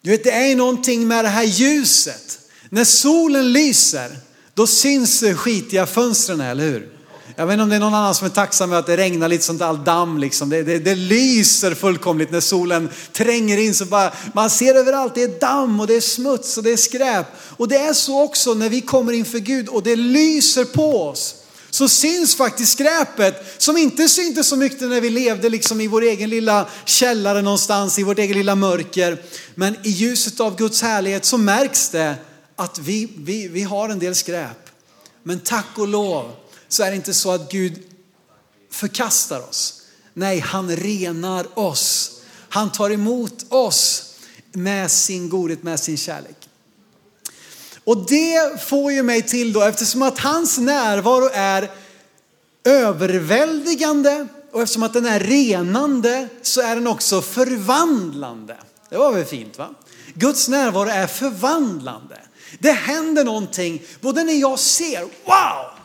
Du 0.02 0.10
vet, 0.10 0.24
det 0.24 0.32
är 0.32 0.56
någonting 0.56 1.08
med 1.08 1.24
det 1.24 1.28
här 1.28 1.44
ljuset. 1.44 2.38
När 2.68 2.84
solen 2.84 3.52
lyser, 3.52 4.16
då 4.54 4.66
syns 4.66 5.24
skitiga 5.36 5.86
fönstren, 5.86 6.40
eller 6.40 6.64
hur? 6.64 6.99
Jag 7.40 7.46
vet 7.46 7.52
inte 7.52 7.62
om 7.62 7.68
det 7.68 7.76
är 7.76 7.80
någon 7.80 7.94
annan 7.94 8.14
som 8.14 8.26
är 8.26 8.30
tacksam 8.30 8.70
över 8.70 8.80
att 8.80 8.86
det 8.86 8.96
regnar 8.96 9.28
lite 9.28 9.44
sånt 9.44 9.62
all 9.62 9.84
damm 9.84 10.18
liksom. 10.18 10.48
Det, 10.48 10.62
det, 10.62 10.78
det, 10.78 10.94
lyser 10.94 11.74
fullkomligt 11.74 12.30
när 12.30 12.40
solen 12.40 12.88
tränger 13.12 13.58
in 13.58 13.74
så 13.74 13.84
bara, 13.84 14.12
man 14.34 14.50
ser 14.50 14.74
överallt, 14.74 15.14
det 15.14 15.22
är 15.22 15.40
damm 15.40 15.80
och 15.80 15.86
det 15.86 15.94
är 15.94 16.00
smuts 16.00 16.56
och 16.56 16.62
det 16.62 16.70
är 16.70 16.76
skräp. 16.76 17.26
Och 17.56 17.68
det 17.68 17.76
är 17.76 17.92
så 17.92 18.22
också 18.22 18.54
när 18.54 18.68
vi 18.68 18.80
kommer 18.80 19.12
inför 19.12 19.38
Gud 19.38 19.68
och 19.68 19.82
det 19.82 19.96
lyser 19.96 20.64
på 20.64 21.02
oss. 21.02 21.34
Så 21.70 21.88
syns 21.88 22.36
faktiskt 22.36 22.72
skräpet 22.72 23.54
som 23.58 23.76
inte 23.76 24.08
syntes 24.08 24.48
så 24.48 24.56
mycket 24.56 24.88
när 24.88 25.00
vi 25.00 25.10
levde 25.10 25.48
liksom 25.48 25.80
i 25.80 25.86
vår 25.86 26.02
egen 26.02 26.30
lilla 26.30 26.68
källare 26.84 27.42
någonstans, 27.42 27.98
i 27.98 28.02
vårt 28.02 28.18
egen 28.18 28.36
lilla 28.36 28.54
mörker. 28.54 29.22
Men 29.54 29.76
i 29.82 29.90
ljuset 29.90 30.40
av 30.40 30.56
Guds 30.56 30.82
härlighet 30.82 31.24
så 31.24 31.38
märks 31.38 31.88
det 31.88 32.14
att 32.56 32.78
vi, 32.78 33.08
vi, 33.16 33.48
vi 33.48 33.62
har 33.62 33.88
en 33.88 33.98
del 33.98 34.14
skräp. 34.14 34.70
Men 35.22 35.40
tack 35.40 35.78
och 35.78 35.88
lov 35.88 36.32
så 36.70 36.82
är 36.82 36.90
det 36.90 36.96
inte 36.96 37.14
så 37.14 37.30
att 37.30 37.52
Gud 37.52 37.82
förkastar 38.70 39.48
oss. 39.48 39.82
Nej, 40.14 40.38
han 40.38 40.76
renar 40.76 41.58
oss. 41.58 42.20
Han 42.48 42.72
tar 42.72 42.90
emot 42.90 43.46
oss 43.48 44.14
med 44.52 44.90
sin 44.90 45.28
godhet, 45.28 45.62
med 45.62 45.80
sin 45.80 45.96
kärlek. 45.96 46.48
Och 47.84 48.06
det 48.06 48.62
får 48.62 48.92
ju 48.92 49.02
mig 49.02 49.22
till 49.22 49.52
då, 49.52 49.62
eftersom 49.62 50.02
att 50.02 50.18
hans 50.18 50.58
närvaro 50.58 51.30
är 51.32 51.70
överväldigande 52.64 54.26
och 54.52 54.62
eftersom 54.62 54.82
att 54.82 54.92
den 54.92 55.06
är 55.06 55.20
renande 55.20 56.28
så 56.42 56.60
är 56.60 56.74
den 56.74 56.86
också 56.86 57.22
förvandlande. 57.22 58.56
Det 58.88 58.96
var 58.98 59.12
väl 59.12 59.24
fint 59.24 59.58
va? 59.58 59.74
Guds 60.14 60.48
närvaro 60.48 60.88
är 60.88 61.06
förvandlande. 61.06 62.18
Det 62.58 62.72
händer 62.72 63.24
någonting 63.24 63.82
både 64.00 64.24
när 64.24 64.32
jag 64.32 64.58
ser, 64.58 65.00
wow, 65.00 65.79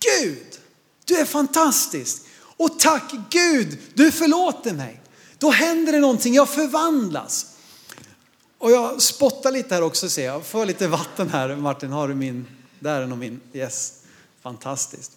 Gud, 0.00 0.58
du 1.04 1.16
är 1.16 1.24
fantastisk. 1.24 2.22
Och 2.56 2.78
tack 2.78 3.12
Gud, 3.30 3.78
du 3.94 4.12
förlåter 4.12 4.72
mig. 4.72 5.00
Då 5.38 5.50
händer 5.50 5.92
det 5.92 5.98
någonting, 5.98 6.34
jag 6.34 6.48
förvandlas. 6.48 7.46
Och 8.58 8.70
jag 8.70 9.02
spottar 9.02 9.52
lite 9.52 9.74
här 9.74 9.82
också 9.82 10.08
ser 10.08 10.24
jag. 10.24 10.46
Får 10.46 10.66
lite 10.66 10.88
vatten 10.88 11.28
här. 11.28 11.56
Martin, 11.56 11.90
har 11.90 12.08
du 12.08 12.14
min? 12.14 12.46
Där 12.78 13.00
är 13.00 13.06
nog 13.06 13.18
min. 13.18 13.40
Yes, 13.52 13.92
fantastiskt. 14.42 15.12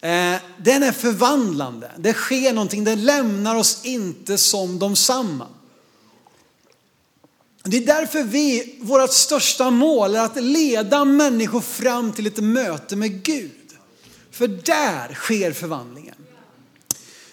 Eh, 0.00 0.36
den 0.58 0.82
är 0.82 0.92
förvandlande. 0.92 1.90
Det 1.98 2.12
sker 2.12 2.52
någonting, 2.52 2.84
den 2.84 3.04
lämnar 3.04 3.56
oss 3.56 3.80
inte 3.84 4.38
som 4.38 4.78
de 4.78 4.96
samma. 4.96 5.46
Det 7.62 7.76
är 7.76 7.86
därför 7.86 8.22
vi, 8.22 8.78
vårt 8.80 9.12
största 9.12 9.70
mål 9.70 10.14
är 10.14 10.20
att 10.20 10.42
leda 10.42 11.04
människor 11.04 11.60
fram 11.60 12.12
till 12.12 12.26
ett 12.26 12.38
möte 12.38 12.96
med 12.96 13.22
Gud. 13.22 13.50
För 14.38 14.48
där 14.48 15.14
sker 15.14 15.52
förvandlingen. 15.52 16.14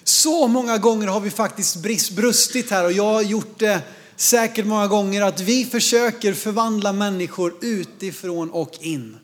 Så 0.04 0.48
många 0.48 0.78
gånger 0.78 1.08
har 1.08 1.20
vi 1.20 1.32
faktiskt 1.32 1.76
brustit 2.16 2.72
här 2.72 2.86
och 2.86 2.92
jag 2.92 3.14
har 3.14 3.22
gjort 3.22 3.60
det 3.60 3.82
säkert 4.16 4.66
många 4.66 4.88
gånger 4.88 5.22
att 5.22 5.40
vi 5.40 5.66
försöker 5.66 6.34
förvandla 6.34 6.94
människor 6.94 7.54
utifrån 7.62 8.52
och 8.52 8.72
in. 8.80 9.18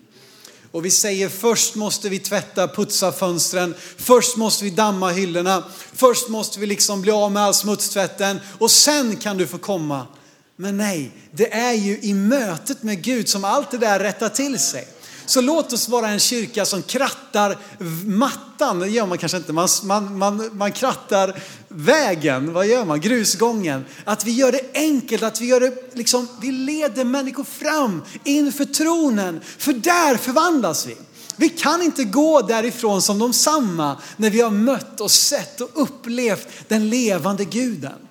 Och 0.71 0.85
vi 0.85 0.91
säger 0.91 1.29
först 1.29 1.75
måste 1.75 2.09
vi 2.09 2.19
tvätta, 2.19 2.67
putsa 2.67 3.11
fönstren, 3.11 3.75
först 3.97 4.37
måste 4.37 4.63
vi 4.63 4.69
damma 4.69 5.09
hyllorna, 5.09 5.63
först 5.93 6.29
måste 6.29 6.59
vi 6.59 6.65
liksom 6.65 7.01
bli 7.01 7.11
av 7.11 7.31
med 7.31 7.43
all 7.43 7.53
smutstvätten 7.53 8.39
och 8.59 8.71
sen 8.71 9.15
kan 9.15 9.37
du 9.37 9.47
få 9.47 9.57
komma. 9.57 10.07
Men 10.55 10.77
nej, 10.77 11.11
det 11.31 11.53
är 11.53 11.73
ju 11.73 11.99
i 12.01 12.13
mötet 12.13 12.83
med 12.83 13.03
Gud 13.03 13.29
som 13.29 13.45
allt 13.45 13.71
det 13.71 13.77
där 13.77 13.99
rättar 13.99 14.29
till 14.29 14.59
sig. 14.59 14.87
Så 15.31 15.41
låt 15.41 15.73
oss 15.73 15.89
vara 15.89 16.09
en 16.09 16.19
kyrka 16.19 16.65
som 16.65 16.83
krattar 16.83 17.57
mattan, 18.05 18.79
det 18.79 18.87
gör 18.87 19.05
man 19.05 19.17
kanske 19.17 19.37
inte, 19.37 19.53
man, 19.53 19.67
man, 19.83 20.17
man, 20.17 20.49
man 20.53 20.71
krattar 20.71 21.41
vägen, 21.67 22.53
vad 22.53 22.67
gör 22.67 22.85
man? 22.85 23.01
Grusgången. 23.01 23.85
Att 24.05 24.25
vi 24.25 24.31
gör 24.31 24.51
det 24.51 24.61
enkelt, 24.73 25.23
att 25.23 25.41
vi 25.41 25.45
gör 25.45 25.59
det 25.59 25.97
liksom, 25.97 26.27
vi 26.41 26.51
leder 26.51 27.03
människor 27.03 27.43
fram 27.43 28.01
inför 28.23 28.65
tronen, 28.65 29.41
för 29.57 29.73
där 29.73 30.17
förvandlas 30.17 30.87
vi. 30.87 30.97
Vi 31.35 31.49
kan 31.49 31.81
inte 31.81 32.03
gå 32.03 32.41
därifrån 32.41 33.01
som 33.01 33.19
de 33.19 33.33
samma 33.33 33.97
när 34.17 34.29
vi 34.29 34.41
har 34.41 34.51
mött 34.51 35.01
och 35.01 35.11
sett 35.11 35.61
och 35.61 35.69
upplevt 35.73 36.47
den 36.67 36.89
levande 36.89 37.45
guden. 37.45 38.07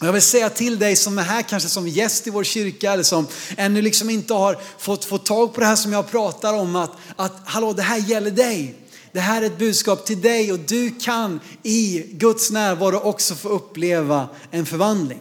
Jag 0.00 0.12
vill 0.12 0.22
säga 0.22 0.50
till 0.50 0.78
dig 0.78 0.96
som 0.96 1.18
är 1.18 1.22
här 1.22 1.42
kanske 1.42 1.68
som 1.68 1.88
gäst 1.88 2.26
i 2.26 2.30
vår 2.30 2.44
kyrka 2.44 2.92
eller 2.92 3.02
som 3.02 3.26
ännu 3.56 3.82
liksom 3.82 4.10
inte 4.10 4.34
har 4.34 4.58
fått, 4.78 5.04
fått 5.04 5.26
tag 5.26 5.54
på 5.54 5.60
det 5.60 5.66
här 5.66 5.76
som 5.76 5.92
jag 5.92 6.10
pratar 6.10 6.54
om 6.54 6.76
att, 6.76 6.90
att 7.16 7.32
hallå 7.44 7.72
det 7.72 7.82
här 7.82 7.98
gäller 7.98 8.30
dig. 8.30 8.74
Det 9.12 9.20
här 9.20 9.42
är 9.42 9.46
ett 9.46 9.58
budskap 9.58 10.06
till 10.06 10.20
dig 10.20 10.52
och 10.52 10.58
du 10.58 10.90
kan 10.90 11.40
i 11.62 12.04
Guds 12.10 12.50
närvaro 12.50 12.98
också 12.98 13.34
få 13.34 13.48
uppleva 13.48 14.28
en 14.50 14.66
förvandling. 14.66 15.20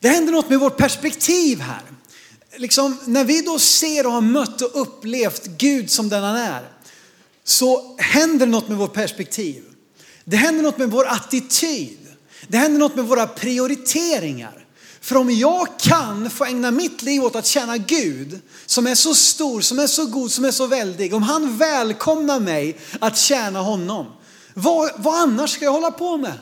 Det 0.00 0.08
händer 0.08 0.32
något 0.32 0.50
med 0.50 0.60
vårt 0.60 0.76
perspektiv 0.76 1.60
här. 1.60 1.82
Liksom, 2.56 2.98
när 3.04 3.24
vi 3.24 3.42
då 3.42 3.58
ser 3.58 4.06
och 4.06 4.12
har 4.12 4.20
mött 4.20 4.60
och 4.60 4.80
upplevt 4.80 5.46
Gud 5.46 5.90
som 5.90 6.08
den 6.08 6.22
han 6.22 6.36
är 6.36 6.68
så 7.44 7.96
händer 7.98 8.46
något 8.46 8.68
med 8.68 8.78
vårt 8.78 8.92
perspektiv. 8.92 9.64
Det 10.24 10.36
händer 10.36 10.62
något 10.62 10.78
med 10.78 10.90
vår 10.90 11.06
attityd. 11.06 12.01
Det 12.48 12.58
händer 12.58 12.78
något 12.78 12.96
med 12.96 13.04
våra 13.04 13.26
prioriteringar. 13.26 14.66
För 15.00 15.16
om 15.16 15.30
jag 15.30 15.78
kan 15.78 16.30
få 16.30 16.44
ägna 16.44 16.70
mitt 16.70 17.02
liv 17.02 17.24
åt 17.24 17.36
att 17.36 17.46
tjäna 17.46 17.76
Gud, 17.76 18.40
som 18.66 18.86
är 18.86 18.94
så 18.94 19.14
stor, 19.14 19.60
som 19.60 19.78
är 19.78 19.86
så 19.86 20.06
god, 20.06 20.32
som 20.32 20.44
är 20.44 20.50
så 20.50 20.66
väldig. 20.66 21.14
Om 21.14 21.22
han 21.22 21.58
välkomnar 21.58 22.40
mig 22.40 22.78
att 23.00 23.18
tjäna 23.18 23.60
honom, 23.60 24.06
vad, 24.54 24.90
vad 24.96 25.14
annars 25.14 25.50
ska 25.50 25.64
jag 25.64 25.72
hålla 25.72 25.90
på 25.90 26.16
med? 26.16 26.32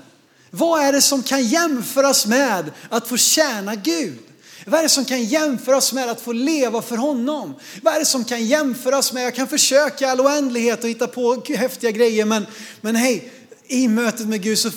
Vad 0.51 0.85
är 0.85 0.93
det 0.93 1.03
som 1.03 1.23
kan 1.23 1.43
jämföras 1.43 2.27
med 2.27 2.71
att 2.89 3.09
få 3.09 3.17
tjäna 3.17 3.75
Gud? 3.75 4.19
Vad 4.67 4.79
är 4.79 4.83
det 4.83 4.89
som 4.89 5.05
kan 5.05 5.25
jämföras 5.25 5.93
med 5.93 6.11
att 6.11 6.21
få 6.21 6.33
leva 6.33 6.83
för 6.83 6.97
honom? 6.97 7.55
Vad 7.83 7.95
är 7.95 7.99
det 7.99 8.07
som 8.07 8.25
kan 8.25 8.47
jämföras 8.47 9.13
med, 9.13 9.25
jag 9.25 9.35
kan 9.35 9.49
försöka 9.49 10.05
i 10.05 10.09
all 10.09 10.21
oändlighet 10.21 10.85
och 10.85 10.91
hitta 10.91 11.07
på 11.07 11.43
häftiga 11.49 11.91
grejer 11.91 12.25
men, 12.25 12.47
men 12.81 12.97
hej, 12.97 13.33
i 13.71 13.89
mötet 13.89 14.29
med 14.29 14.43
Gud 14.43 14.59
så 14.59 14.71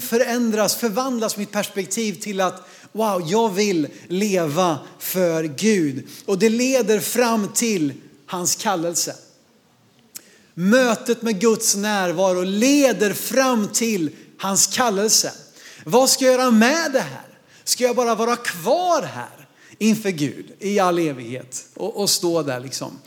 förändras, 0.00 0.76
förvandlas 0.76 1.36
mitt 1.36 1.50
perspektiv 1.50 2.12
till 2.12 2.40
att 2.40 2.68
wow, 2.92 3.22
jag 3.26 3.48
vill 3.48 3.88
leva 4.08 4.78
för 4.98 5.44
Gud. 5.44 6.08
Och 6.26 6.38
det 6.38 6.48
leder 6.48 7.00
fram 7.00 7.48
till 7.48 7.92
hans 8.26 8.56
kallelse. 8.56 9.16
Mötet 10.54 11.22
med 11.22 11.40
Guds 11.40 11.76
närvaro 11.76 12.42
leder 12.42 13.12
fram 13.12 13.68
till 13.68 14.10
hans 14.38 14.66
kallelse. 14.66 15.32
Vad 15.84 16.10
ska 16.10 16.24
jag 16.24 16.34
göra 16.34 16.50
med 16.50 16.92
det 16.92 17.00
här? 17.00 17.38
Ska 17.64 17.84
jag 17.84 17.96
bara 17.96 18.14
vara 18.14 18.36
kvar 18.36 19.02
här 19.02 19.48
inför 19.78 20.10
Gud 20.10 20.52
i 20.58 20.78
all 20.78 20.98
evighet 20.98 21.66
och, 21.74 22.00
och 22.00 22.10
stå 22.10 22.42
där 22.42 22.60
liksom? 22.60 22.98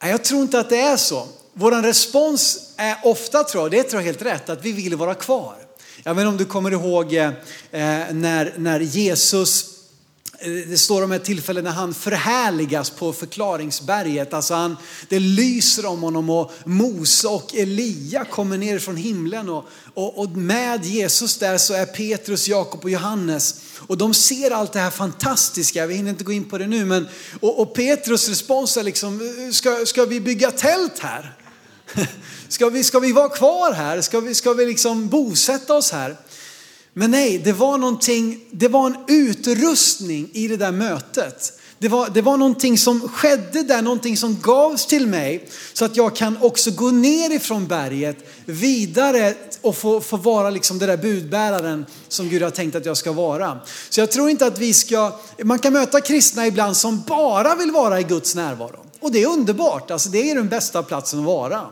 Jag 0.00 0.24
tror 0.24 0.42
inte 0.42 0.60
att 0.60 0.70
det 0.70 0.80
är 0.80 0.96
så. 0.96 1.28
Vår 1.56 1.82
respons 1.82 2.58
är 2.76 2.96
ofta, 3.02 3.44
tror 3.44 3.64
jag, 3.64 3.70
det 3.70 3.82
tror 3.82 4.02
jag 4.02 4.06
helt 4.06 4.22
rätt, 4.22 4.48
att 4.48 4.64
vi 4.64 4.72
vill 4.72 4.96
vara 4.96 5.14
kvar. 5.14 5.54
Jag 6.02 6.14
vet 6.14 6.22
inte 6.22 6.28
om 6.28 6.36
du 6.36 6.44
kommer 6.44 6.70
ihåg 6.70 7.14
eh, 7.14 7.26
eh 7.26 7.32
när, 8.12 8.54
när 8.56 8.80
Jesus 8.80 9.66
eh, 10.38 10.52
det 10.52 10.78
står 10.78 11.02
om 11.02 11.12
ett 11.12 11.24
tillfälle 11.24 11.62
när 11.62 11.70
han 11.70 11.94
förhärligas 11.94 12.90
på 12.90 13.12
förklaringsberget. 13.12 14.34
Alltså 14.34 14.54
han, 14.54 14.76
det 15.08 15.18
lyser 15.18 15.86
om 15.86 16.02
honom 16.02 16.30
och 16.30 16.52
Mose 16.64 17.28
och 17.28 17.54
Elia 17.54 18.24
kommer 18.24 18.58
ner 18.58 18.78
från 18.78 18.96
himlen. 18.96 19.48
Och, 19.48 19.64
och, 19.94 20.18
och 20.18 20.30
med 20.30 20.84
Jesus 20.84 21.38
där 21.38 21.58
så 21.58 21.74
är 21.74 21.86
Petrus, 21.86 22.48
Jakob 22.48 22.84
och 22.84 22.90
Johannes. 22.90 23.60
Och 23.78 23.98
de 23.98 24.14
ser 24.14 24.50
allt 24.50 24.72
det 24.72 24.80
här 24.80 24.90
fantastiska, 24.90 25.86
vi 25.86 25.94
hinner 25.94 26.10
inte 26.10 26.24
gå 26.24 26.32
in 26.32 26.44
på 26.44 26.58
det 26.58 26.66
nu. 26.66 26.84
Men, 26.84 27.08
och, 27.40 27.60
och 27.60 27.74
Petrus 27.74 28.28
respons 28.28 28.76
är 28.76 28.82
liksom, 28.82 29.20
eh, 29.20 29.52
ska, 29.52 29.86
ska 29.86 30.04
vi 30.04 30.20
bygga 30.20 30.50
tält 30.50 30.98
här? 30.98 31.34
Ska 32.48 32.68
vi, 32.68 32.84
ska 32.84 32.98
vi 32.98 33.12
vara 33.12 33.28
kvar 33.28 33.72
här? 33.72 34.00
Ska 34.00 34.20
vi, 34.20 34.34
ska 34.34 34.52
vi 34.52 34.66
liksom 34.66 35.08
bosätta 35.08 35.74
oss 35.74 35.92
här? 35.92 36.16
Men 36.92 37.10
nej, 37.10 37.38
det 37.38 37.52
var 37.52 37.78
någonting, 37.78 38.40
det 38.50 38.68
var 38.68 38.86
en 38.86 38.96
utrustning 39.08 40.30
i 40.32 40.48
det 40.48 40.56
där 40.56 40.72
mötet. 40.72 41.52
Det 41.78 41.88
var, 41.88 42.08
det 42.08 42.22
var 42.22 42.36
någonting 42.36 42.78
som 42.78 43.08
skedde 43.08 43.62
där, 43.62 43.82
någonting 43.82 44.16
som 44.16 44.40
gavs 44.42 44.86
till 44.86 45.06
mig 45.06 45.48
så 45.72 45.84
att 45.84 45.96
jag 45.96 46.16
kan 46.16 46.38
också 46.40 46.70
gå 46.70 46.90
ner 46.90 47.30
ifrån 47.30 47.66
berget 47.66 48.16
vidare 48.44 49.34
och 49.60 49.76
få, 49.76 50.00
få 50.00 50.16
vara 50.16 50.50
liksom 50.50 50.78
den 50.78 50.88
där 50.88 50.96
budbäraren 50.96 51.86
som 52.08 52.28
Gud 52.28 52.42
har 52.42 52.50
tänkt 52.50 52.74
att 52.74 52.86
jag 52.86 52.96
ska 52.96 53.12
vara. 53.12 53.58
Så 53.88 54.00
jag 54.00 54.10
tror 54.10 54.30
inte 54.30 54.46
att 54.46 54.58
vi 54.58 54.74
ska, 54.74 55.18
man 55.42 55.58
kan 55.58 55.72
möta 55.72 56.00
kristna 56.00 56.46
ibland 56.46 56.76
som 56.76 57.02
bara 57.06 57.54
vill 57.54 57.70
vara 57.70 58.00
i 58.00 58.02
Guds 58.02 58.34
närvaro. 58.34 58.83
Och 59.04 59.12
det 59.12 59.22
är 59.22 59.26
underbart, 59.26 59.90
alltså 59.90 60.08
det 60.08 60.30
är 60.30 60.34
den 60.34 60.48
bästa 60.48 60.82
platsen 60.82 61.18
att 61.18 61.24
vara. 61.24 61.66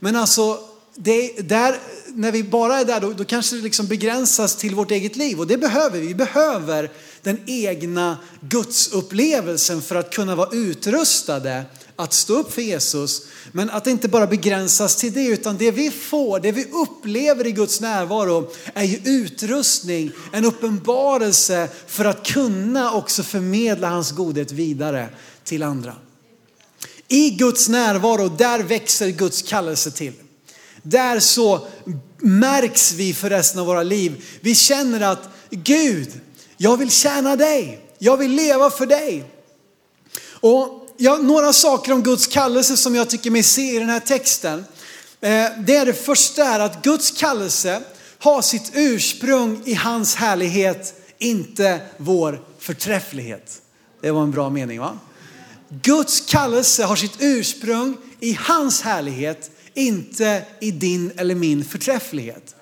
Men 0.00 0.16
alltså, 0.16 0.58
det, 0.94 1.48
där, 1.48 1.76
när 2.08 2.32
vi 2.32 2.42
bara 2.42 2.78
är 2.78 2.84
där, 2.84 3.00
då, 3.00 3.12
då 3.12 3.24
kanske 3.24 3.56
det 3.56 3.62
liksom 3.62 3.86
begränsas 3.86 4.56
till 4.56 4.74
vårt 4.74 4.90
eget 4.90 5.16
liv. 5.16 5.40
Och 5.40 5.46
det 5.46 5.56
behöver 5.56 5.98
vi. 5.98 6.06
Vi 6.06 6.14
behöver 6.14 6.90
den 7.22 7.40
egna 7.46 8.18
gudsupplevelsen 8.40 9.82
för 9.82 9.94
att 9.94 10.10
kunna 10.10 10.34
vara 10.34 10.48
utrustade 10.52 11.64
att 11.96 12.12
stå 12.12 12.38
upp 12.38 12.52
för 12.52 12.62
Jesus. 12.62 13.22
Men 13.52 13.70
att 13.70 13.84
det 13.84 13.90
inte 13.90 14.08
bara 14.08 14.26
begränsas 14.26 14.96
till 14.96 15.12
det, 15.12 15.26
utan 15.26 15.56
det 15.56 15.70
vi 15.70 15.90
får, 15.90 16.40
det 16.40 16.52
vi 16.52 16.64
upplever 16.64 17.46
i 17.46 17.52
Guds 17.52 17.80
närvaro 17.80 18.50
är 18.74 18.84
ju 18.84 19.00
utrustning, 19.04 20.10
en 20.32 20.44
uppenbarelse 20.44 21.68
för 21.86 22.04
att 22.04 22.26
kunna 22.26 22.92
också 22.92 23.22
förmedla 23.22 23.88
hans 23.88 24.12
godhet 24.12 24.52
vidare 24.52 25.08
till 25.44 25.62
andra. 25.62 25.94
I 27.08 27.30
Guds 27.30 27.68
närvaro, 27.68 28.28
där 28.28 28.58
växer 28.58 29.08
Guds 29.08 29.42
kallelse 29.42 29.90
till. 29.90 30.12
Där 30.82 31.20
så 31.20 31.66
märks 32.18 32.92
vi 32.92 33.14
för 33.14 33.30
resten 33.30 33.60
av 33.60 33.66
våra 33.66 33.82
liv. 33.82 34.24
Vi 34.40 34.54
känner 34.54 35.00
att 35.00 35.28
Gud, 35.50 36.20
jag 36.56 36.76
vill 36.76 36.90
tjäna 36.90 37.36
dig. 37.36 37.84
Jag 37.98 38.16
vill 38.16 38.30
leva 38.30 38.70
för 38.70 38.86
dig. 38.86 39.24
Och 40.40 40.88
ja, 40.96 41.16
några 41.16 41.52
saker 41.52 41.92
om 41.92 42.02
Guds 42.02 42.26
kallelse 42.26 42.76
som 42.76 42.94
jag 42.94 43.10
tycker 43.10 43.30
mig 43.30 43.42
se 43.42 43.76
i 43.76 43.78
den 43.78 43.88
här 43.88 44.00
texten. 44.00 44.64
Eh, 45.20 45.46
det 45.58 45.76
är 45.76 45.86
det 45.86 45.94
första 46.04 46.44
är 46.44 46.60
att 46.60 46.82
Guds 46.82 47.10
kallelse 47.10 47.82
har 48.18 48.42
sitt 48.42 48.70
ursprung 48.74 49.62
i 49.64 49.74
hans 49.74 50.14
härlighet, 50.14 50.94
inte 51.18 51.80
vår 51.96 52.42
förträfflighet. 52.58 53.62
Det 54.00 54.10
var 54.10 54.22
en 54.22 54.30
bra 54.30 54.50
mening 54.50 54.80
va? 54.80 54.98
Guds 55.68 56.20
kallelse 56.20 56.84
har 56.84 56.96
sitt 56.96 57.16
ursprung 57.18 57.96
i 58.20 58.32
hans 58.40 58.82
härlighet, 58.82 59.50
inte 59.74 60.42
i 60.60 60.70
din 60.70 61.12
eller 61.16 61.34
min 61.34 61.64
förträfflighet. 61.64 62.54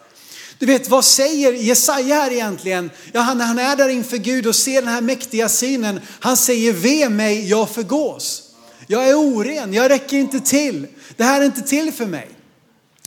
Du 0.58 0.66
vet, 0.66 0.88
vad 0.88 1.04
säger 1.04 1.52
Jesaja 1.52 2.14
här 2.14 2.32
egentligen? 2.32 2.90
Ja, 3.12 3.20
han, 3.20 3.40
han 3.40 3.58
är 3.58 3.76
där 3.76 3.88
inför 3.88 4.16
Gud 4.16 4.46
och 4.46 4.56
ser 4.56 4.82
den 4.82 4.90
här 4.90 5.00
mäktiga 5.00 5.48
synen. 5.48 6.00
Han 6.20 6.36
säger, 6.36 6.72
ve 6.72 7.08
mig, 7.08 7.48
jag 7.48 7.70
förgås. 7.70 8.42
Jag 8.86 9.08
är 9.08 9.14
oren, 9.14 9.74
jag 9.74 9.90
räcker 9.90 10.16
inte 10.16 10.40
till. 10.40 10.86
Det 11.16 11.24
här 11.24 11.40
är 11.40 11.44
inte 11.44 11.62
till 11.62 11.92
för 11.92 12.06
mig. 12.06 12.28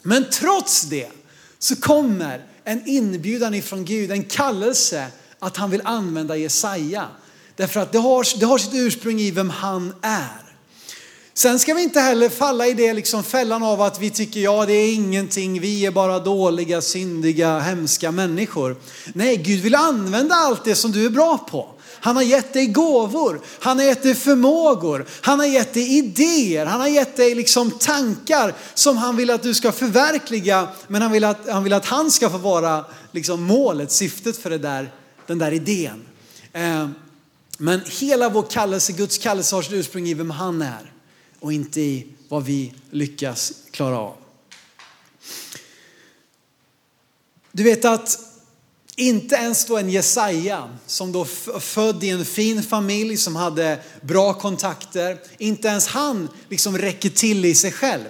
Men 0.03 0.25
trots 0.31 0.81
det 0.81 1.09
så 1.59 1.75
kommer 1.75 2.45
en 2.63 2.87
inbjudan 2.87 3.53
ifrån 3.53 3.85
Gud, 3.85 4.11
en 4.11 4.23
kallelse 4.23 5.07
att 5.39 5.57
han 5.57 5.71
vill 5.71 5.81
använda 5.83 6.35
Jesaja. 6.35 7.07
Därför 7.59 7.79
att 7.79 7.91
det 7.91 7.99
har, 7.99 8.39
det 8.39 8.45
har 8.45 8.57
sitt 8.57 8.73
ursprung 8.73 9.19
i 9.19 9.31
vem 9.31 9.49
han 9.49 9.93
är. 10.01 10.55
Sen 11.33 11.59
ska 11.59 11.73
vi 11.73 11.83
inte 11.83 11.99
heller 11.99 12.29
falla 12.29 12.67
i 12.67 12.73
det 12.73 12.93
liksom 12.93 13.23
fällan 13.23 13.63
av 13.63 13.81
att 13.81 14.01
vi 14.01 14.09
tycker 14.09 14.39
ja 14.39 14.65
det 14.65 14.73
är 14.73 14.93
ingenting, 14.93 15.59
vi 15.59 15.85
är 15.85 15.91
bara 15.91 16.19
dåliga, 16.19 16.81
syndiga, 16.81 17.59
hemska 17.59 18.11
människor. 18.11 18.75
Nej, 19.13 19.37
Gud 19.37 19.61
vill 19.61 19.75
använda 19.75 20.35
allt 20.35 20.65
det 20.65 20.75
som 20.75 20.91
du 20.91 21.05
är 21.05 21.09
bra 21.09 21.37
på. 21.37 21.67
Han 21.99 22.15
har 22.15 22.23
gett 22.23 22.53
dig 22.53 22.67
gåvor, 22.67 23.41
han 23.59 23.77
har 23.77 23.85
gett 23.85 24.03
dig 24.03 24.15
förmågor, 24.15 25.05
han 25.21 25.39
har 25.39 25.47
gett 25.47 25.73
dig 25.73 25.97
idéer, 25.97 26.65
han 26.65 26.81
har 26.81 26.87
gett 26.87 27.17
dig 27.17 27.35
liksom 27.35 27.71
tankar 27.71 28.53
som 28.73 28.97
han 28.97 29.15
vill 29.15 29.29
att 29.29 29.43
du 29.43 29.53
ska 29.53 29.71
förverkliga. 29.71 30.67
Men 30.87 31.01
han 31.01 31.11
vill 31.11 31.23
att 31.23 31.49
han, 31.49 31.63
vill 31.63 31.73
att 31.73 31.85
han 31.85 32.11
ska 32.11 32.29
få 32.29 32.37
vara 32.37 32.85
liksom 33.11 33.43
målet, 33.43 33.91
syftet 33.91 34.37
för 34.37 34.49
det 34.49 34.57
där, 34.57 34.91
den 35.27 35.37
där 35.37 35.51
idén. 35.51 36.05
Eh, 36.53 36.87
men 37.61 37.81
hela 37.85 38.29
vår 38.29 38.43
kallelse, 38.43 38.93
Guds 38.93 39.17
kallelse 39.17 39.55
har 39.55 39.61
sitt 39.61 39.73
ursprung 39.73 40.07
i 40.07 40.13
vem 40.13 40.29
han 40.29 40.61
är 40.61 40.93
och 41.39 41.53
inte 41.53 41.81
i 41.81 42.07
vad 42.27 42.45
vi 42.45 42.73
lyckas 42.89 43.53
klara 43.71 43.99
av. 43.99 44.15
Du 47.51 47.63
vet 47.63 47.85
att 47.85 48.19
inte 48.95 49.35
ens 49.35 49.65
då 49.65 49.77
en 49.77 49.89
Jesaja 49.89 50.77
som 50.85 51.11
då 51.11 51.25
född 51.59 52.03
i 52.03 52.09
en 52.09 52.25
fin 52.25 52.63
familj 52.63 53.17
som 53.17 53.35
hade 53.35 53.79
bra 54.01 54.33
kontakter, 54.33 55.17
inte 55.37 55.67
ens 55.67 55.87
han 55.87 56.29
liksom 56.49 56.77
räcker 56.77 57.09
till 57.09 57.45
i 57.45 57.55
sig 57.55 57.71
själv. 57.71 58.05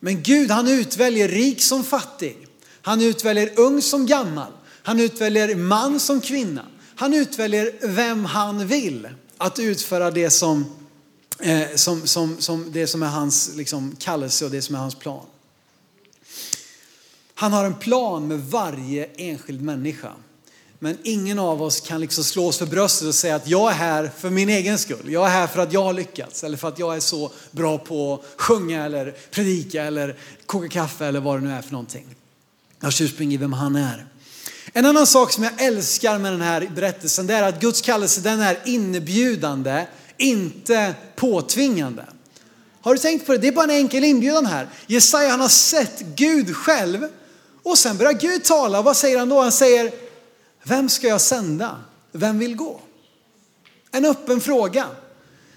Men 0.00 0.22
Gud 0.22 0.50
han 0.50 0.68
utväljer 0.68 1.28
rik 1.28 1.62
som 1.62 1.84
fattig. 1.84 2.46
Han 2.82 3.00
utväljer 3.00 3.52
ung 3.56 3.82
som 3.82 4.06
gammal. 4.06 4.52
Han 4.82 5.00
utväljer 5.00 5.54
man 5.54 6.00
som 6.00 6.20
kvinna. 6.20 6.66
Han 6.96 7.14
utväljer 7.14 7.72
vem 7.82 8.24
han 8.24 8.66
vill 8.66 9.08
att 9.38 9.58
utföra 9.58 10.10
det 10.10 10.30
som 10.30 10.64
eh, 11.40 11.74
som, 11.74 12.06
som, 12.06 12.40
som 12.40 12.72
det 12.72 12.86
som 12.86 13.02
är 13.02 13.06
hans 13.06 13.50
liksom, 13.54 13.96
kallelse 13.98 14.44
och 14.44 14.50
det 14.50 14.62
som 14.62 14.74
är 14.74 14.78
hans 14.78 14.94
plan. 14.94 15.26
Han 17.34 17.52
har 17.52 17.64
en 17.64 17.74
plan 17.74 18.28
med 18.28 18.40
varje 18.40 19.04
enskild 19.16 19.62
människa. 19.62 20.12
Men 20.78 20.98
ingen 21.02 21.38
av 21.38 21.62
oss 21.62 21.80
kan 21.80 22.00
liksom 22.00 22.24
slå 22.24 22.46
oss 22.46 22.58
för 22.58 22.66
bröstet 22.66 23.08
och 23.08 23.14
säga 23.14 23.36
att 23.36 23.48
jag 23.48 23.70
är 23.70 23.74
här 23.74 24.10
för 24.18 24.30
min 24.30 24.48
egen 24.48 24.78
skull. 24.78 25.12
Jag 25.12 25.26
är 25.26 25.30
här 25.30 25.46
för 25.46 25.62
att 25.62 25.72
jag 25.72 25.82
har 25.82 25.92
lyckats 25.92 26.44
eller 26.44 26.56
för 26.56 26.68
att 26.68 26.78
jag 26.78 26.96
är 26.96 27.00
så 27.00 27.32
bra 27.50 27.78
på 27.78 28.14
att 28.14 28.40
sjunga 28.40 28.84
eller 28.84 29.10
predika 29.30 29.82
eller 29.82 30.16
koka 30.46 30.68
kaffe 30.68 31.06
eller 31.06 31.20
vad 31.20 31.36
det 31.36 31.48
nu 31.48 31.52
är 31.52 31.62
för 31.62 31.72
någonting. 31.72 32.06
Jag 32.80 32.86
har 32.86 33.02
ursprung 33.02 33.32
i 33.32 33.36
vem 33.36 33.52
han 33.52 33.76
är. 33.76 34.06
En 34.76 34.86
annan 34.86 35.06
sak 35.06 35.32
som 35.32 35.44
jag 35.44 35.62
älskar 35.62 36.18
med 36.18 36.32
den 36.32 36.40
här 36.40 36.70
berättelsen 36.74 37.26
det 37.26 37.34
är 37.34 37.42
att 37.42 37.60
Guds 37.60 37.80
kallelse 37.80 38.20
den 38.20 38.40
är 38.40 38.58
inbjudande 38.64 39.86
inte 40.16 40.94
påtvingande. 41.16 42.04
Har 42.80 42.94
du 42.94 43.00
tänkt 43.00 43.26
på 43.26 43.32
det? 43.32 43.38
Det 43.38 43.48
är 43.48 43.52
bara 43.52 43.64
en 43.64 43.70
enkel 43.70 44.04
inbjudan 44.04 44.46
här. 44.46 44.68
Jesaja 44.86 45.30
han 45.30 45.40
har 45.40 45.48
sett 45.48 46.00
Gud 46.00 46.56
själv 46.56 47.08
och 47.62 47.78
sen 47.78 47.96
börjar 47.96 48.12
Gud 48.12 48.44
tala. 48.44 48.82
Vad 48.82 48.96
säger 48.96 49.18
han 49.18 49.28
då? 49.28 49.40
Han 49.40 49.52
säger, 49.52 49.92
vem 50.62 50.88
ska 50.88 51.06
jag 51.06 51.20
sända? 51.20 51.76
Vem 52.12 52.38
vill 52.38 52.56
gå? 52.56 52.80
En 53.90 54.04
öppen 54.04 54.40
fråga. 54.40 54.86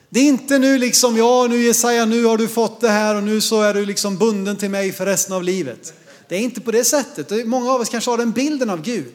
Det 0.09 0.19
är 0.19 0.23
inte 0.23 0.57
nu 0.57 0.77
liksom, 0.77 1.17
ja 1.17 1.47
nu 1.47 1.63
Jesaja, 1.63 2.05
nu 2.05 2.25
har 2.25 2.37
du 2.37 2.47
fått 2.47 2.81
det 2.81 2.89
här 2.89 3.15
och 3.15 3.23
nu 3.23 3.41
så 3.41 3.61
är 3.61 3.73
du 3.73 3.85
liksom 3.85 4.17
bunden 4.17 4.57
till 4.57 4.69
mig 4.69 4.91
för 4.91 5.05
resten 5.05 5.35
av 5.35 5.43
livet. 5.43 5.93
Det 6.29 6.35
är 6.35 6.39
inte 6.39 6.61
på 6.61 6.71
det 6.71 6.83
sättet. 6.83 7.47
Många 7.47 7.71
av 7.71 7.81
oss 7.81 7.89
kanske 7.89 8.11
har 8.11 8.17
den 8.17 8.31
bilden 8.31 8.69
av 8.69 8.81
Gud. 8.81 9.13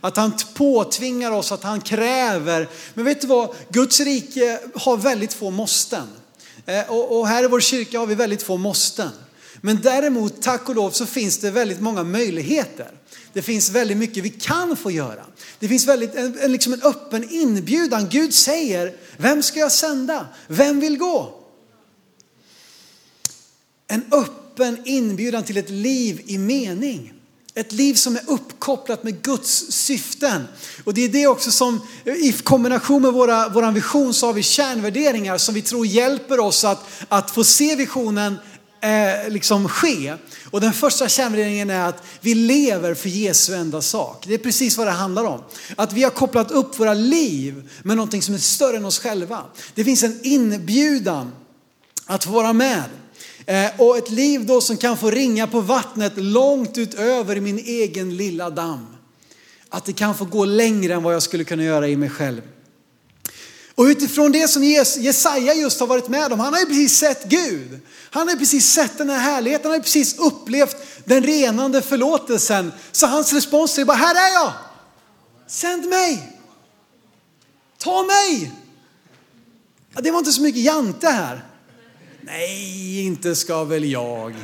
Att 0.00 0.16
han 0.16 0.32
påtvingar 0.54 1.30
oss, 1.30 1.52
att 1.52 1.62
han 1.62 1.80
kräver. 1.80 2.68
Men 2.94 3.04
vet 3.04 3.20
du 3.20 3.26
vad? 3.26 3.54
Guds 3.68 4.00
rike 4.00 4.60
har 4.74 4.96
väldigt 4.96 5.32
få 5.32 5.50
måsten. 5.50 6.08
Eh, 6.66 6.90
och 6.90 7.28
här 7.28 7.44
i 7.44 7.46
vår 7.46 7.60
kyrka 7.60 7.98
har 7.98 8.06
vi 8.06 8.14
väldigt 8.14 8.42
få 8.42 8.56
måsten. 8.56 9.10
Men 9.60 9.80
däremot, 9.82 10.42
tack 10.42 10.68
och 10.68 10.74
lov, 10.74 10.90
så 10.90 11.06
finns 11.06 11.38
det 11.38 11.50
väldigt 11.50 11.80
många 11.80 12.02
möjligheter. 12.02 12.90
Det 13.32 13.42
finns 13.42 13.70
väldigt 13.70 13.96
mycket 13.96 14.24
vi 14.24 14.30
kan 14.30 14.76
få 14.76 14.90
göra. 14.90 15.24
Det 15.58 15.68
finns 15.68 15.86
väldigt, 15.86 16.14
en, 16.14 16.38
en, 16.38 16.52
liksom 16.52 16.72
en 16.72 16.82
öppen 16.82 17.30
inbjudan. 17.30 18.08
Gud 18.08 18.34
säger, 18.34 18.96
vem 19.16 19.42
ska 19.42 19.60
jag 19.60 19.72
sända? 19.72 20.26
Vem 20.46 20.80
vill 20.80 20.98
gå? 20.98 21.40
En 23.86 24.04
öppen 24.12 24.41
öppen 24.52 24.78
inbjudan 24.84 25.42
till 25.42 25.56
ett 25.56 25.70
liv 25.70 26.22
i 26.26 26.38
mening. 26.38 27.12
Ett 27.54 27.72
liv 27.72 27.94
som 27.94 28.16
är 28.16 28.22
uppkopplat 28.26 29.04
med 29.04 29.22
Guds 29.22 29.72
syften. 29.72 30.44
Och 30.84 30.94
det 30.94 31.04
är 31.04 31.08
det 31.08 31.26
också 31.26 31.50
som 31.50 31.80
i 32.04 32.32
kombination 32.32 33.02
med 33.02 33.12
våra, 33.12 33.48
vår 33.48 33.72
vision 33.72 34.14
så 34.14 34.26
har 34.26 34.32
vi 34.32 34.42
kärnvärderingar 34.42 35.38
som 35.38 35.54
vi 35.54 35.62
tror 35.62 35.86
hjälper 35.86 36.40
oss 36.40 36.64
att, 36.64 36.84
att 37.08 37.30
få 37.30 37.44
se 37.44 37.74
visionen 37.76 38.38
eh, 38.80 39.30
liksom 39.30 39.68
ske. 39.68 40.14
Och 40.50 40.60
den 40.60 40.72
första 40.72 41.08
kärnvärderingen 41.08 41.70
är 41.70 41.88
att 41.88 42.02
vi 42.20 42.34
lever 42.34 42.94
för 42.94 43.08
Jesu 43.08 43.54
enda 43.54 43.82
sak. 43.82 44.24
Det 44.26 44.34
är 44.34 44.38
precis 44.38 44.78
vad 44.78 44.86
det 44.86 44.90
handlar 44.90 45.24
om. 45.24 45.40
Att 45.76 45.92
vi 45.92 46.02
har 46.02 46.10
kopplat 46.10 46.50
upp 46.50 46.80
våra 46.80 46.94
liv 46.94 47.70
med 47.82 47.96
någonting 47.96 48.22
som 48.22 48.34
är 48.34 48.38
större 48.38 48.76
än 48.76 48.84
oss 48.84 48.98
själva. 48.98 49.44
Det 49.74 49.84
finns 49.84 50.02
en 50.02 50.20
inbjudan 50.22 51.32
att 52.06 52.24
få 52.24 52.30
vara 52.30 52.52
med. 52.52 52.82
Eh, 53.46 53.70
och 53.78 53.98
ett 53.98 54.10
liv 54.10 54.46
då 54.46 54.60
som 54.60 54.76
kan 54.76 54.96
få 54.96 55.10
ringa 55.10 55.46
på 55.46 55.60
vattnet 55.60 56.12
långt 56.16 56.78
utöver 56.78 57.40
min 57.40 57.58
egen 57.58 58.16
lilla 58.16 58.50
damm. 58.50 58.86
Att 59.68 59.84
det 59.84 59.92
kan 59.92 60.14
få 60.14 60.24
gå 60.24 60.44
längre 60.44 60.94
än 60.94 61.02
vad 61.02 61.14
jag 61.14 61.22
skulle 61.22 61.44
kunna 61.44 61.62
göra 61.62 61.88
i 61.88 61.96
mig 61.96 62.10
själv. 62.10 62.42
Och 63.74 63.84
utifrån 63.84 64.32
det 64.32 64.48
som 64.48 64.64
Jesaja 64.64 65.54
just 65.54 65.80
har 65.80 65.86
varit 65.86 66.08
med 66.08 66.32
om, 66.32 66.40
han 66.40 66.52
har 66.52 66.60
ju 66.60 66.66
precis 66.66 66.98
sett 66.98 67.24
Gud. 67.24 67.80
Han 68.10 68.26
har 68.26 68.34
ju 68.34 68.38
precis 68.38 68.72
sett 68.72 68.98
den 68.98 69.10
här 69.10 69.18
härligheten, 69.18 69.64
han 69.64 69.70
har 69.70 69.76
ju 69.76 69.82
precis 69.82 70.18
upplevt 70.18 70.76
den 71.04 71.22
renande 71.22 71.82
förlåtelsen. 71.82 72.72
Så 72.92 73.06
hans 73.06 73.32
respons 73.32 73.78
är 73.78 73.84
bara, 73.84 73.96
här 73.96 74.14
är 74.14 74.34
jag! 74.34 74.52
Sänd 75.46 75.88
mig! 75.88 76.38
Ta 77.78 78.02
mig! 78.02 78.52
Det 79.94 80.10
var 80.10 80.18
inte 80.18 80.32
så 80.32 80.42
mycket 80.42 80.62
jante 80.62 81.08
här. 81.08 81.51
Nej, 82.24 83.06
inte 83.06 83.34
ska 83.34 83.64
väl 83.64 83.84
jag. 83.84 84.34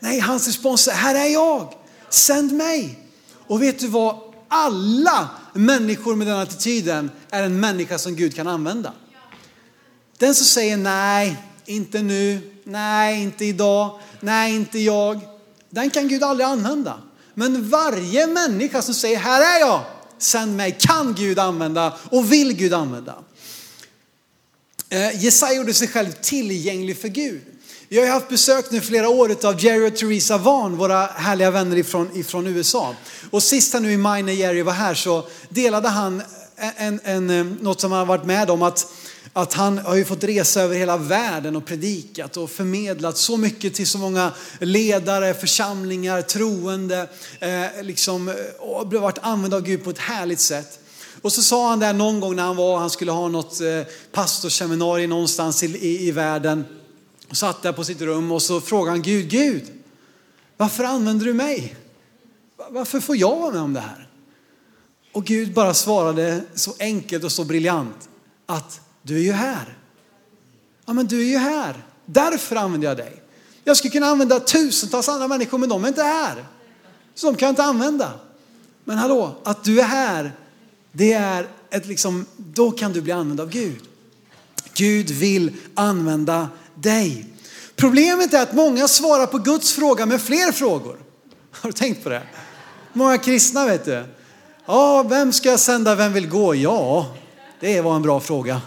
Nej, 0.00 0.20
hans 0.20 0.46
respons 0.46 0.88
är, 0.88 0.92
här 0.92 1.14
är 1.14 1.32
jag. 1.32 1.74
Sänd 2.10 2.52
mig. 2.52 2.98
Och 3.46 3.62
vet 3.62 3.78
du 3.78 3.86
vad? 3.86 4.18
Alla 4.48 5.28
människor 5.52 6.16
med 6.16 6.26
den 6.26 6.38
attityden 6.38 7.10
är 7.30 7.42
en 7.42 7.60
människa 7.60 7.98
som 7.98 8.16
Gud 8.16 8.34
kan 8.34 8.46
använda. 8.46 8.92
Den 10.18 10.34
som 10.34 10.46
säger 10.46 10.76
nej, 10.76 11.36
inte 11.66 12.02
nu, 12.02 12.52
nej, 12.64 13.22
inte 13.22 13.44
idag, 13.44 14.00
nej, 14.20 14.54
inte 14.54 14.78
jag. 14.78 15.20
Den 15.70 15.90
kan 15.90 16.08
Gud 16.08 16.22
aldrig 16.22 16.46
använda. 16.46 16.98
Men 17.34 17.68
varje 17.68 18.26
människa 18.26 18.82
som 18.82 18.94
säger 18.94 19.18
här 19.18 19.56
är 19.56 19.60
jag, 19.60 19.80
sänd 20.18 20.56
mig, 20.56 20.76
kan 20.80 21.14
Gud 21.14 21.38
använda 21.38 21.92
och 22.10 22.32
vill 22.32 22.52
Gud 22.52 22.74
använda. 22.74 23.14
Eh, 24.94 25.24
Jesaja 25.24 25.54
gjorde 25.54 25.74
sig 25.74 25.88
själv 25.88 26.12
tillgänglig 26.12 26.98
för 26.98 27.08
Gud. 27.08 27.40
Vi 27.88 27.98
har 27.98 28.04
ju 28.04 28.10
haft 28.10 28.28
besök 28.28 28.70
nu 28.70 28.80
flera 28.80 29.08
år 29.08 29.46
av 29.46 29.64
Jerry 29.64 29.88
och 29.88 29.96
Theresa 29.96 30.38
Vaughn, 30.38 30.76
våra 30.76 31.06
härliga 31.06 31.50
vänner 31.50 31.76
ifrån, 31.76 32.10
ifrån 32.14 32.46
USA. 32.46 32.94
Och 33.30 33.42
sist 33.42 33.72
här 33.72 33.80
nu 33.80 33.92
i 33.92 33.96
maj 33.96 34.22
när 34.22 34.32
Jerry 34.32 34.62
var 34.62 34.72
här 34.72 34.94
så 34.94 35.26
delade 35.48 35.88
han 35.88 36.22
en, 36.76 37.00
en, 37.04 37.30
eh, 37.30 37.44
något 37.44 37.80
som 37.80 37.92
han 37.92 37.98
har 37.98 38.06
varit 38.06 38.24
med 38.24 38.50
om. 38.50 38.62
Att, 38.62 38.86
att 39.32 39.54
han 39.54 39.78
har 39.78 39.94
ju 39.94 40.04
fått 40.04 40.24
resa 40.24 40.62
över 40.62 40.76
hela 40.76 40.96
världen 40.96 41.56
och 41.56 41.66
predikat 41.66 42.36
och 42.36 42.50
förmedlat 42.50 43.16
så 43.16 43.36
mycket 43.36 43.74
till 43.74 43.86
så 43.86 43.98
många 43.98 44.32
ledare, 44.60 45.34
församlingar, 45.34 46.22
troende. 46.22 47.08
Eh, 47.40 47.82
liksom, 47.82 48.34
och 48.58 48.92
varit 48.92 49.18
använd 49.22 49.54
av 49.54 49.62
Gud 49.62 49.84
på 49.84 49.90
ett 49.90 49.98
härligt 49.98 50.40
sätt. 50.40 50.78
Och 51.24 51.32
så 51.32 51.42
sa 51.42 51.68
han 51.68 51.78
där 51.78 51.92
någon 51.92 52.20
gång 52.20 52.36
när 52.36 52.42
han 52.42 52.56
var, 52.56 52.78
han 52.78 52.90
skulle 52.90 53.12
ha 53.12 53.28
något 53.28 53.60
eh, 53.60 53.80
pastorsseminarium 54.12 55.10
någonstans 55.10 55.62
i, 55.62 55.66
i, 55.66 56.08
i 56.08 56.10
världen. 56.10 56.64
Och 57.28 57.36
satt 57.36 57.62
där 57.62 57.72
på 57.72 57.84
sitt 57.84 58.00
rum 58.00 58.32
och 58.32 58.42
så 58.42 58.60
frågade 58.60 58.90
han 58.90 59.02
Gud, 59.02 59.28
Gud, 59.28 59.64
varför 60.56 60.84
använder 60.84 61.26
du 61.26 61.34
mig? 61.34 61.76
Varför 62.70 63.00
får 63.00 63.16
jag 63.16 63.36
vara 63.36 63.52
med 63.52 63.60
om 63.60 63.72
det 63.72 63.80
här? 63.80 64.08
Och 65.12 65.24
Gud 65.24 65.54
bara 65.54 65.74
svarade 65.74 66.40
så 66.54 66.74
enkelt 66.78 67.24
och 67.24 67.32
så 67.32 67.44
briljant 67.44 68.08
att 68.46 68.80
du 69.02 69.16
är 69.16 69.22
ju 69.22 69.32
här. 69.32 69.78
Ja 70.86 70.92
men 70.92 71.06
du 71.06 71.20
är 71.20 71.30
ju 71.30 71.38
här. 71.38 71.84
Därför 72.06 72.56
använder 72.56 72.88
jag 72.88 72.96
dig. 72.96 73.22
Jag 73.64 73.76
skulle 73.76 73.92
kunna 73.92 74.06
använda 74.06 74.40
tusentals 74.40 75.08
andra 75.08 75.28
människor 75.28 75.58
men 75.58 75.68
de 75.68 75.84
är 75.84 75.88
inte 75.88 76.02
här. 76.02 76.44
Så 77.14 77.26
de 77.26 77.36
kan 77.36 77.46
jag 77.46 77.52
inte 77.52 77.64
använda. 77.64 78.12
Men 78.84 78.98
hallå, 78.98 79.34
att 79.44 79.64
du 79.64 79.80
är 79.80 79.84
här, 79.84 80.32
det 80.96 81.12
är 81.12 81.46
ett 81.70 81.86
liksom, 81.86 82.26
då 82.36 82.70
kan 82.70 82.92
du 82.92 83.00
bli 83.00 83.12
använd 83.12 83.40
av 83.40 83.50
Gud. 83.50 83.80
Gud 84.74 85.10
vill 85.10 85.52
använda 85.74 86.48
dig. 86.74 87.26
Problemet 87.76 88.34
är 88.34 88.42
att 88.42 88.54
många 88.54 88.88
svarar 88.88 89.26
på 89.26 89.38
Guds 89.38 89.72
fråga 89.72 90.06
med 90.06 90.22
fler 90.22 90.52
frågor. 90.52 90.96
Har 91.50 91.68
du 91.68 91.72
tänkt 91.72 92.02
på 92.02 92.08
det? 92.08 92.22
Många 92.92 93.18
kristna 93.18 93.66
vet 93.66 93.84
du. 93.84 94.04
Ja, 94.66 95.02
vem 95.02 95.32
ska 95.32 95.48
jag 95.48 95.60
sända, 95.60 95.94
vem 95.94 96.12
vill 96.12 96.28
gå? 96.28 96.54
Ja, 96.54 97.06
det 97.60 97.80
var 97.80 97.96
en 97.96 98.02
bra 98.02 98.20
fråga. 98.20 98.60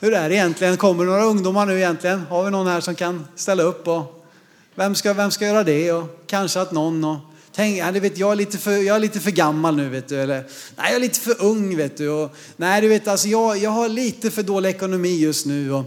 Hur 0.00 0.14
är 0.14 0.28
det 0.28 0.34
egentligen? 0.34 0.76
Kommer 0.76 1.04
det 1.04 1.10
några 1.10 1.24
ungdomar 1.24 1.66
nu 1.66 1.76
egentligen? 1.76 2.20
Har 2.20 2.44
vi 2.44 2.50
någon 2.50 2.66
här 2.66 2.80
som 2.80 2.94
kan 2.94 3.26
ställa 3.34 3.62
upp? 3.62 3.88
Och 3.88 4.26
vem, 4.74 4.94
ska, 4.94 5.12
vem 5.12 5.30
ska 5.30 5.46
göra 5.46 5.64
det? 5.64 5.92
Och 5.92 6.22
kanske 6.26 6.60
att 6.60 6.72
någon... 6.72 7.04
Och, 7.04 7.16
tänk, 7.56 7.78
ja, 7.78 7.90
vet, 7.90 8.18
jag, 8.18 8.32
är 8.32 8.36
lite 8.36 8.58
för, 8.58 8.76
jag 8.76 8.96
är 8.96 9.00
lite 9.00 9.20
för 9.20 9.30
gammal 9.30 9.76
nu 9.76 9.88
vet 9.88 10.08
du. 10.08 10.20
Eller, 10.20 10.44
nej, 10.76 10.86
jag 10.86 10.94
är 10.94 11.00
lite 11.00 11.20
för 11.20 11.42
ung 11.42 11.76
vet 11.76 11.96
du. 11.96 12.08
Och, 12.08 12.36
nej, 12.56 12.80
du 12.80 12.88
vet, 12.88 13.08
alltså, 13.08 13.28
jag, 13.28 13.58
jag 13.58 13.70
har 13.70 13.88
lite 13.88 14.30
för 14.30 14.42
dålig 14.42 14.70
ekonomi 14.70 15.18
just 15.18 15.46
nu. 15.46 15.72
Och, 15.72 15.84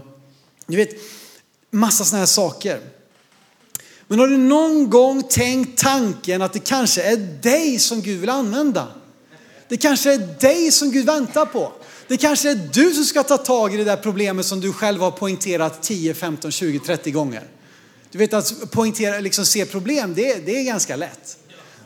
du 0.66 0.76
vet, 0.76 0.90
massa 1.70 2.04
sådana 2.04 2.20
här 2.20 2.26
saker. 2.26 2.80
Men 4.08 4.18
har 4.18 4.28
du 4.28 4.36
någon 4.36 4.90
gång 4.90 5.22
tänkt 5.22 5.78
tanken 5.78 6.42
att 6.42 6.52
det 6.52 6.58
kanske 6.58 7.02
är 7.02 7.16
dig 7.42 7.78
som 7.78 8.02
Gud 8.02 8.20
vill 8.20 8.30
använda? 8.30 8.88
Det 9.68 9.76
kanske 9.76 10.12
är 10.12 10.18
dig 10.40 10.70
som 10.70 10.90
Gud 10.90 11.06
väntar 11.06 11.46
på. 11.46 11.72
Det 12.08 12.16
kanske 12.16 12.50
är 12.50 12.70
du 12.72 12.94
som 12.94 13.04
ska 13.04 13.22
ta 13.22 13.36
tag 13.36 13.74
i 13.74 13.76
det 13.76 13.84
där 13.84 13.96
problemet 13.96 14.46
som 14.46 14.60
du 14.60 14.72
själv 14.72 15.00
har 15.00 15.10
poängterat 15.10 15.82
10, 15.82 16.14
15, 16.14 16.50
20, 16.50 16.78
30 16.78 17.10
gånger. 17.10 17.42
Du 18.10 18.18
vet 18.18 18.34
att 18.34 18.70
poängtera, 18.70 19.20
liksom 19.20 19.46
se 19.46 19.66
problem, 19.66 20.14
det, 20.14 20.46
det 20.46 20.60
är 20.60 20.64
ganska 20.64 20.96
lätt. 20.96 21.39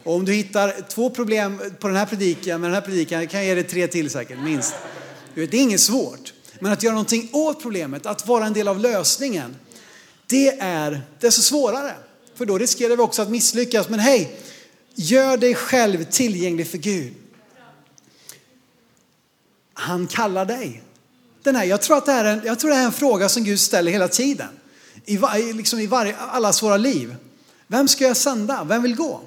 Och 0.04 0.14
om 0.14 0.24
du 0.24 0.32
hittar 0.32 0.88
två 0.88 1.10
problem 1.10 1.60
på 1.80 1.88
den 1.88 1.96
här 1.96 2.06
predikan, 2.06 2.60
med 2.60 2.70
den 2.70 2.74
här 2.74 2.80
predikan 2.80 3.26
kan 3.26 3.40
jag 3.40 3.46
ge 3.46 3.54
dig 3.54 3.64
tre 3.64 3.86
till 3.86 4.10
säkert, 4.10 4.38
minst. 4.38 4.74
Vet, 5.34 5.50
det 5.50 5.56
är 5.56 5.62
inget 5.62 5.80
svårt. 5.80 6.32
Men 6.58 6.72
att 6.72 6.82
göra 6.82 6.94
någonting 6.94 7.28
åt 7.32 7.62
problemet, 7.62 8.06
att 8.06 8.26
vara 8.26 8.46
en 8.46 8.52
del 8.52 8.68
av 8.68 8.80
lösningen, 8.80 9.56
det 10.26 10.48
är 10.58 11.02
desto 11.20 11.42
svårare. 11.42 11.94
För 12.34 12.46
då 12.46 12.58
riskerar 12.58 12.96
vi 12.96 13.02
också 13.02 13.22
att 13.22 13.30
misslyckas. 13.30 13.88
Men 13.88 14.00
hej, 14.00 14.40
gör 14.94 15.36
dig 15.36 15.54
själv 15.54 16.04
tillgänglig 16.04 16.66
för 16.66 16.78
Gud. 16.78 17.14
Han 19.74 20.06
kallar 20.06 20.44
dig. 20.44 20.82
Den 21.42 21.56
här, 21.56 21.64
jag, 21.64 21.82
tror 21.82 21.96
att 21.96 22.06
det 22.06 22.12
här 22.12 22.24
är 22.24 22.32
en, 22.32 22.40
jag 22.44 22.58
tror 22.58 22.70
det 22.70 22.76
här 22.76 22.82
är 22.82 22.86
en 22.86 22.92
fråga 22.92 23.28
som 23.28 23.44
Gud 23.44 23.60
ställer 23.60 23.92
hela 23.92 24.08
tiden. 24.08 24.48
I, 25.04 25.18
liksom 25.52 25.78
i 25.80 25.86
varje, 25.86 26.16
allas 26.16 26.62
våra 26.62 26.76
liv. 26.76 27.16
Vem 27.66 27.88
ska 27.88 28.04
jag 28.04 28.16
sända? 28.16 28.64
Vem 28.64 28.82
vill 28.82 28.96
gå? 28.96 29.20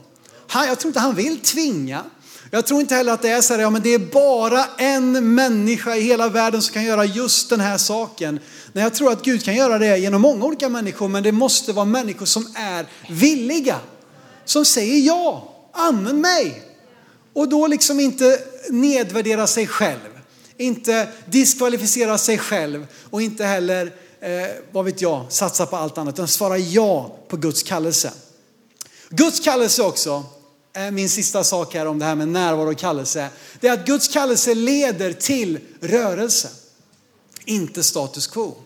Han, 0.47 0.67
jag 0.67 0.79
tror 0.79 0.89
inte 0.89 0.99
han 0.99 1.15
vill 1.15 1.39
tvinga. 1.39 2.03
Jag 2.51 2.65
tror 2.65 2.81
inte 2.81 2.95
heller 2.95 3.13
att 3.13 3.21
det 3.21 3.29
är 3.29 3.41
så 3.41 3.53
här, 3.53 3.61
ja 3.61 3.69
men 3.69 3.81
det 3.81 3.93
är 3.93 3.99
bara 3.99 4.65
en 4.77 5.35
människa 5.35 5.95
i 5.95 6.01
hela 6.01 6.29
världen 6.29 6.61
som 6.61 6.73
kan 6.73 6.83
göra 6.83 7.05
just 7.05 7.49
den 7.49 7.59
här 7.59 7.77
saken. 7.77 8.39
Nej, 8.73 8.83
jag 8.83 8.93
tror 8.93 9.11
att 9.11 9.23
Gud 9.23 9.43
kan 9.43 9.55
göra 9.55 9.77
det 9.77 9.97
genom 9.97 10.21
många 10.21 10.45
olika 10.45 10.69
människor, 10.69 11.07
men 11.07 11.23
det 11.23 11.31
måste 11.31 11.73
vara 11.73 11.85
människor 11.85 12.25
som 12.25 12.47
är 12.55 12.85
villiga. 13.09 13.79
Som 14.45 14.65
säger 14.65 14.97
ja, 15.07 15.53
använd 15.73 16.19
mig. 16.19 16.63
Och 17.33 17.49
då 17.49 17.67
liksom 17.67 17.99
inte 17.99 18.39
nedvärdera 18.69 19.47
sig 19.47 19.67
själv. 19.67 20.19
Inte 20.57 21.07
diskvalificera 21.25 22.17
sig 22.17 22.37
själv 22.37 22.87
och 23.09 23.21
inte 23.21 23.45
heller, 23.45 23.85
eh, 24.19 24.49
vad 24.71 24.85
vet 24.85 25.01
jag, 25.01 25.25
satsa 25.29 25.65
på 25.65 25.75
allt 25.75 25.97
annat. 25.97 26.15
Utan 26.15 26.27
svara 26.27 26.57
ja 26.57 27.17
på 27.27 27.37
Guds 27.37 27.63
kallelse. 27.63 28.11
Guds 29.09 29.39
kallelse 29.39 29.83
också, 29.83 30.23
Eh, 30.77 30.91
min 30.91 31.09
sista 31.09 31.43
sak 31.43 31.73
här 31.73 31.85
om 31.85 31.99
det 31.99 32.05
här 32.05 32.15
med 32.15 32.27
närvaro 32.27 32.71
och 32.71 32.77
kallelse. 32.77 33.29
Det 33.59 33.67
är 33.67 33.73
att 33.73 33.85
Guds 33.85 34.07
kallelse 34.07 34.55
leder 34.55 35.13
till 35.13 35.59
rörelse, 35.81 36.49
inte 37.45 37.83
status 37.83 38.27
quo. 38.27 38.57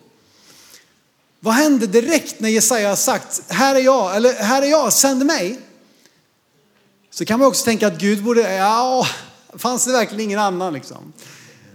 Vad 1.39 1.53
hände 1.53 1.87
direkt 1.87 2.39
när 2.39 2.49
Jesaja 2.49 2.89
har 2.89 2.95
sagt, 2.95 3.41
här 3.47 3.75
är 3.75 3.79
jag, 3.79 4.15
eller 4.15 4.33
här 4.33 4.61
är 4.61 4.67
jag, 4.67 4.93
sänd 4.93 5.25
mig. 5.25 5.59
Så 7.09 7.25
kan 7.25 7.39
man 7.39 7.47
också 7.47 7.65
tänka 7.65 7.87
att 7.87 7.97
Gud 7.97 8.23
borde, 8.23 8.55
ja, 8.55 9.07
fanns 9.57 9.85
det 9.85 9.91
verkligen 9.91 10.21
ingen 10.21 10.39
annan 10.39 10.73
liksom? 10.73 11.13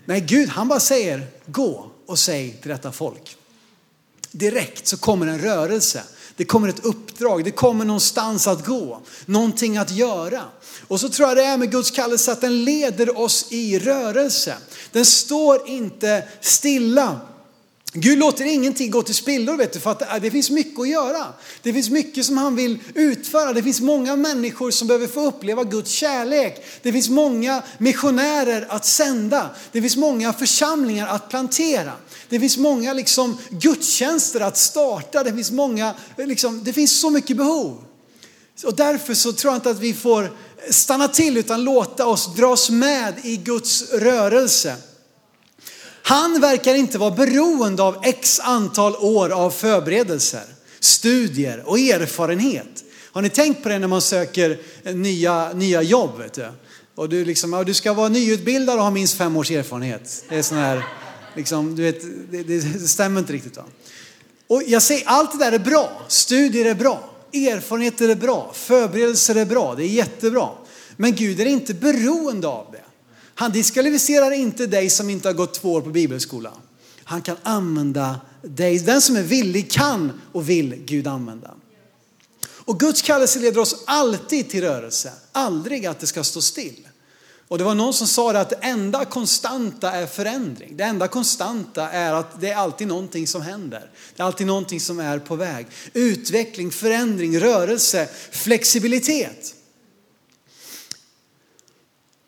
Nej, 0.05 0.20
Gud 0.20 0.49
han 0.49 0.68
bara 0.68 0.81
säger, 0.81 1.27
gå 1.46 1.90
och 2.07 2.18
säg 2.18 2.59
till 2.61 2.70
detta 2.70 2.92
folk. 2.92 3.37
Direkt 4.31 4.87
så 4.87 4.96
kommer 4.96 5.27
en 5.27 5.38
rörelse. 5.38 6.03
Det 6.37 6.44
kommer 6.44 6.68
ett 6.68 6.85
uppdrag, 6.85 7.44
det 7.44 7.51
kommer 7.51 7.85
någonstans 7.85 8.46
att 8.46 8.66
gå, 8.66 9.01
någonting 9.27 9.77
att 9.77 9.90
göra. 9.90 10.42
Och 10.88 11.01
så 11.01 11.09
tror 11.09 11.29
jag 11.29 11.37
det 11.37 11.44
är 11.44 11.57
med 11.57 11.70
Guds 11.70 11.90
kallelse 11.90 12.33
att 12.33 12.40
den 12.40 12.64
leder 12.64 13.18
oss 13.18 13.46
i 13.53 13.79
rörelse. 13.79 14.57
Den 14.92 15.05
står 15.05 15.68
inte 15.68 16.29
stilla. 16.40 17.20
Gud 17.98 18.18
låter 18.18 18.44
ingenting 18.44 18.90
gå 18.90 19.02
till 19.02 19.14
spillor 19.14 19.56
vet 19.56 19.72
du, 19.72 19.80
för 19.80 19.90
att 19.90 20.02
äh, 20.02 20.16
det 20.20 20.30
finns 20.30 20.50
mycket 20.50 20.80
att 20.80 20.88
göra. 20.88 21.26
Det 21.62 21.72
finns 21.72 21.90
mycket 21.90 22.26
som 22.26 22.38
han 22.38 22.56
vill 22.56 22.78
utföra. 22.94 23.52
Det 23.52 23.62
finns 23.62 23.80
många 23.80 24.16
människor 24.16 24.70
som 24.70 24.88
behöver 24.88 25.06
få 25.06 25.26
uppleva 25.26 25.64
Guds 25.64 25.90
kärlek. 25.90 26.64
Det 26.82 26.92
finns 26.92 27.09
många 27.09 27.62
missionärer 27.78 28.66
att 28.68 28.87
sända. 28.87 29.50
Det 29.72 29.82
finns 29.82 29.96
många 29.96 30.32
församlingar 30.32 31.09
att 31.09 31.28
plantera. 31.28 31.92
Det 32.28 32.40
finns 32.40 32.56
många 32.56 32.92
liksom 32.92 33.38
gudstjänster 33.50 34.40
att 34.40 34.56
starta. 34.56 35.24
Det 35.24 35.32
finns, 35.32 35.50
många, 35.50 35.94
liksom, 36.16 36.64
det 36.64 36.72
finns 36.72 37.00
så 37.00 37.11
mycket 37.11 37.37
behov. 37.37 37.85
Och 38.64 38.76
därför 38.76 39.14
så 39.14 39.32
tror 39.32 39.52
jag 39.52 39.59
inte 39.59 39.70
att 39.70 39.80
vi 39.80 39.94
får 39.94 40.37
stanna 40.70 41.09
till 41.09 41.37
utan 41.37 41.64
låta 41.64 42.06
oss 42.06 42.35
dras 42.37 42.70
med 42.70 43.14
i 43.22 43.37
Guds 43.37 43.92
rörelse. 43.92 44.76
Han 46.09 46.40
verkar 46.40 46.75
inte 46.75 46.99
vara 46.99 47.11
beroende 47.11 47.83
av 47.83 47.97
x 48.03 48.40
antal 48.40 48.97
år 48.97 49.31
av 49.31 49.51
förberedelser, 49.51 50.45
studier 50.81 51.62
och 51.66 51.79
erfarenhet. 51.79 52.85
Har 53.12 53.23
ni 53.23 53.31
tänkt 53.31 53.62
på 53.62 53.69
det 53.69 53.79
när 53.79 53.88
man 53.88 54.03
söker 54.03 54.59
nya, 54.95 55.53
nya 55.53 55.83
jobb? 55.83 56.19
Vet 56.19 56.33
du? 56.33 56.49
Och 56.95 57.09
du, 57.09 57.25
liksom, 57.25 57.53
ja, 57.53 57.64
du 57.64 57.75
ska 57.75 57.92
vara 57.92 58.09
nyutbildad 58.09 58.77
och 58.77 58.83
ha 58.83 58.90
minst 58.90 59.19
fem 59.19 59.37
års 59.37 59.51
erfarenhet. 59.51 60.25
Det 60.29 60.37
är 60.37 60.42
sån 60.42 60.59
här, 60.59 60.83
liksom, 61.37 61.77
du 61.77 61.83
vet, 61.83 62.03
det, 62.31 62.42
det 62.42 62.88
stämmer 62.88 63.21
inte 63.21 63.33
riktigt. 63.33 63.55
Då. 63.55 63.64
Och 64.47 64.62
jag 64.66 64.83
säger, 64.83 65.03
allt 65.07 65.33
det 65.33 65.38
där 65.38 65.53
är 65.53 65.59
bra. 65.59 66.03
Studier 66.09 66.64
är 66.64 66.75
bra. 66.75 67.11
Erfarenheter 67.33 68.09
är 68.09 68.14
bra. 68.14 68.51
Förberedelser 68.55 69.35
är 69.35 69.45
bra. 69.45 69.75
Det 69.75 69.83
är 69.85 69.88
jättebra. 69.88 70.49
Men 70.97 71.14
Gud 71.14 71.40
är 71.40 71.47
inte 71.47 71.75
beroende 71.75 72.49
av 72.49 72.66
det. 72.73 72.86
Han 73.38 73.53
diskvalificerar 73.53 74.31
inte 74.31 74.66
dig 74.66 74.90
som 74.90 75.11
inte 75.11 75.29
har 75.29 75.33
gått 75.33 75.55
två 75.55 75.72
år 75.72 75.81
på 75.81 75.90
bibelskola. 75.90 76.53
Han 77.05 77.22
kan 77.22 77.37
använda 77.42 78.20
dig. 78.42 78.79
Den 78.79 79.01
som 79.01 79.16
är 79.16 79.22
villig 79.22 79.70
kan 79.70 80.20
och 80.33 80.49
vill 80.49 80.75
Gud 80.85 81.07
använda. 81.07 81.55
Och 82.66 82.81
Guds 82.81 83.03
kallelse 83.03 83.38
leder 83.38 83.61
oss 83.61 83.85
alltid 83.87 84.51
till 84.51 84.61
rörelse, 84.61 85.12
aldrig 85.33 85.87
att 85.87 86.01
det 86.01 86.07
ska 86.07 86.25
stå 86.25 86.40
still. 86.40 86.88
Och 87.49 87.59
det 87.59 87.64
var 87.64 87.75
någon 87.75 87.94
som 87.94 88.07
sa 88.07 88.33
det 88.33 88.40
att 88.40 88.51
det 88.51 88.59
enda 88.61 89.05
konstanta 89.05 89.92
är 89.92 90.07
förändring. 90.07 90.77
Det 90.77 90.85
enda 90.85 91.09
konstanta 91.09 91.90
är 91.90 92.12
att 92.12 92.40
det 92.40 92.51
är 92.51 92.57
alltid 92.57 92.88
någonting 92.88 93.27
som 93.27 93.42
händer. 93.42 93.90
Det 94.16 94.22
är 94.22 94.27
alltid 94.27 94.46
någonting 94.46 94.81
som 94.81 95.01
är 95.01 95.18
på 95.18 95.37
väg. 95.37 95.66
Utveckling, 95.92 96.70
förändring, 96.70 97.40
rörelse, 97.40 98.09
flexibilitet. 98.31 99.55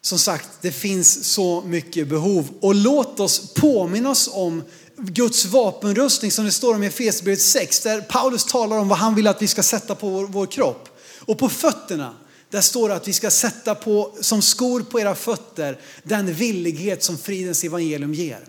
Som 0.02 0.18
sagt, 0.18 0.48
det 0.60 0.72
finns 0.72 1.24
så 1.24 1.62
mycket 1.66 2.08
behov 2.08 2.48
och 2.60 2.74
låt 2.74 3.20
oss 3.20 3.54
påminna 3.54 4.10
oss 4.10 4.30
om 4.32 4.62
Guds 4.96 5.44
vapenrustning 5.44 6.30
som 6.30 6.44
det 6.44 6.52
står 6.52 6.74
om 6.74 6.82
i 6.82 6.86
Efesierbrevet 6.86 7.40
6 7.40 7.80
där 7.80 8.00
Paulus 8.00 8.44
talar 8.44 8.78
om 8.78 8.88
vad 8.88 8.98
han 8.98 9.14
vill 9.14 9.26
att 9.26 9.42
vi 9.42 9.46
ska 9.46 9.62
sätta 9.62 9.94
på 9.94 10.08
vår, 10.08 10.26
vår 10.26 10.46
kropp. 10.46 10.88
Och 11.20 11.38
på 11.38 11.48
fötterna, 11.48 12.14
där 12.50 12.60
står 12.60 12.88
det 12.88 12.94
att 12.94 13.08
vi 13.08 13.12
ska 13.12 13.30
sätta 13.30 13.74
på 13.74 14.12
som 14.20 14.42
skor 14.42 14.80
på 14.80 15.00
era 15.00 15.14
fötter 15.14 15.78
den 16.02 16.34
villighet 16.34 17.04
som 17.04 17.18
fridens 17.18 17.64
evangelium 17.64 18.14
ger. 18.14 18.44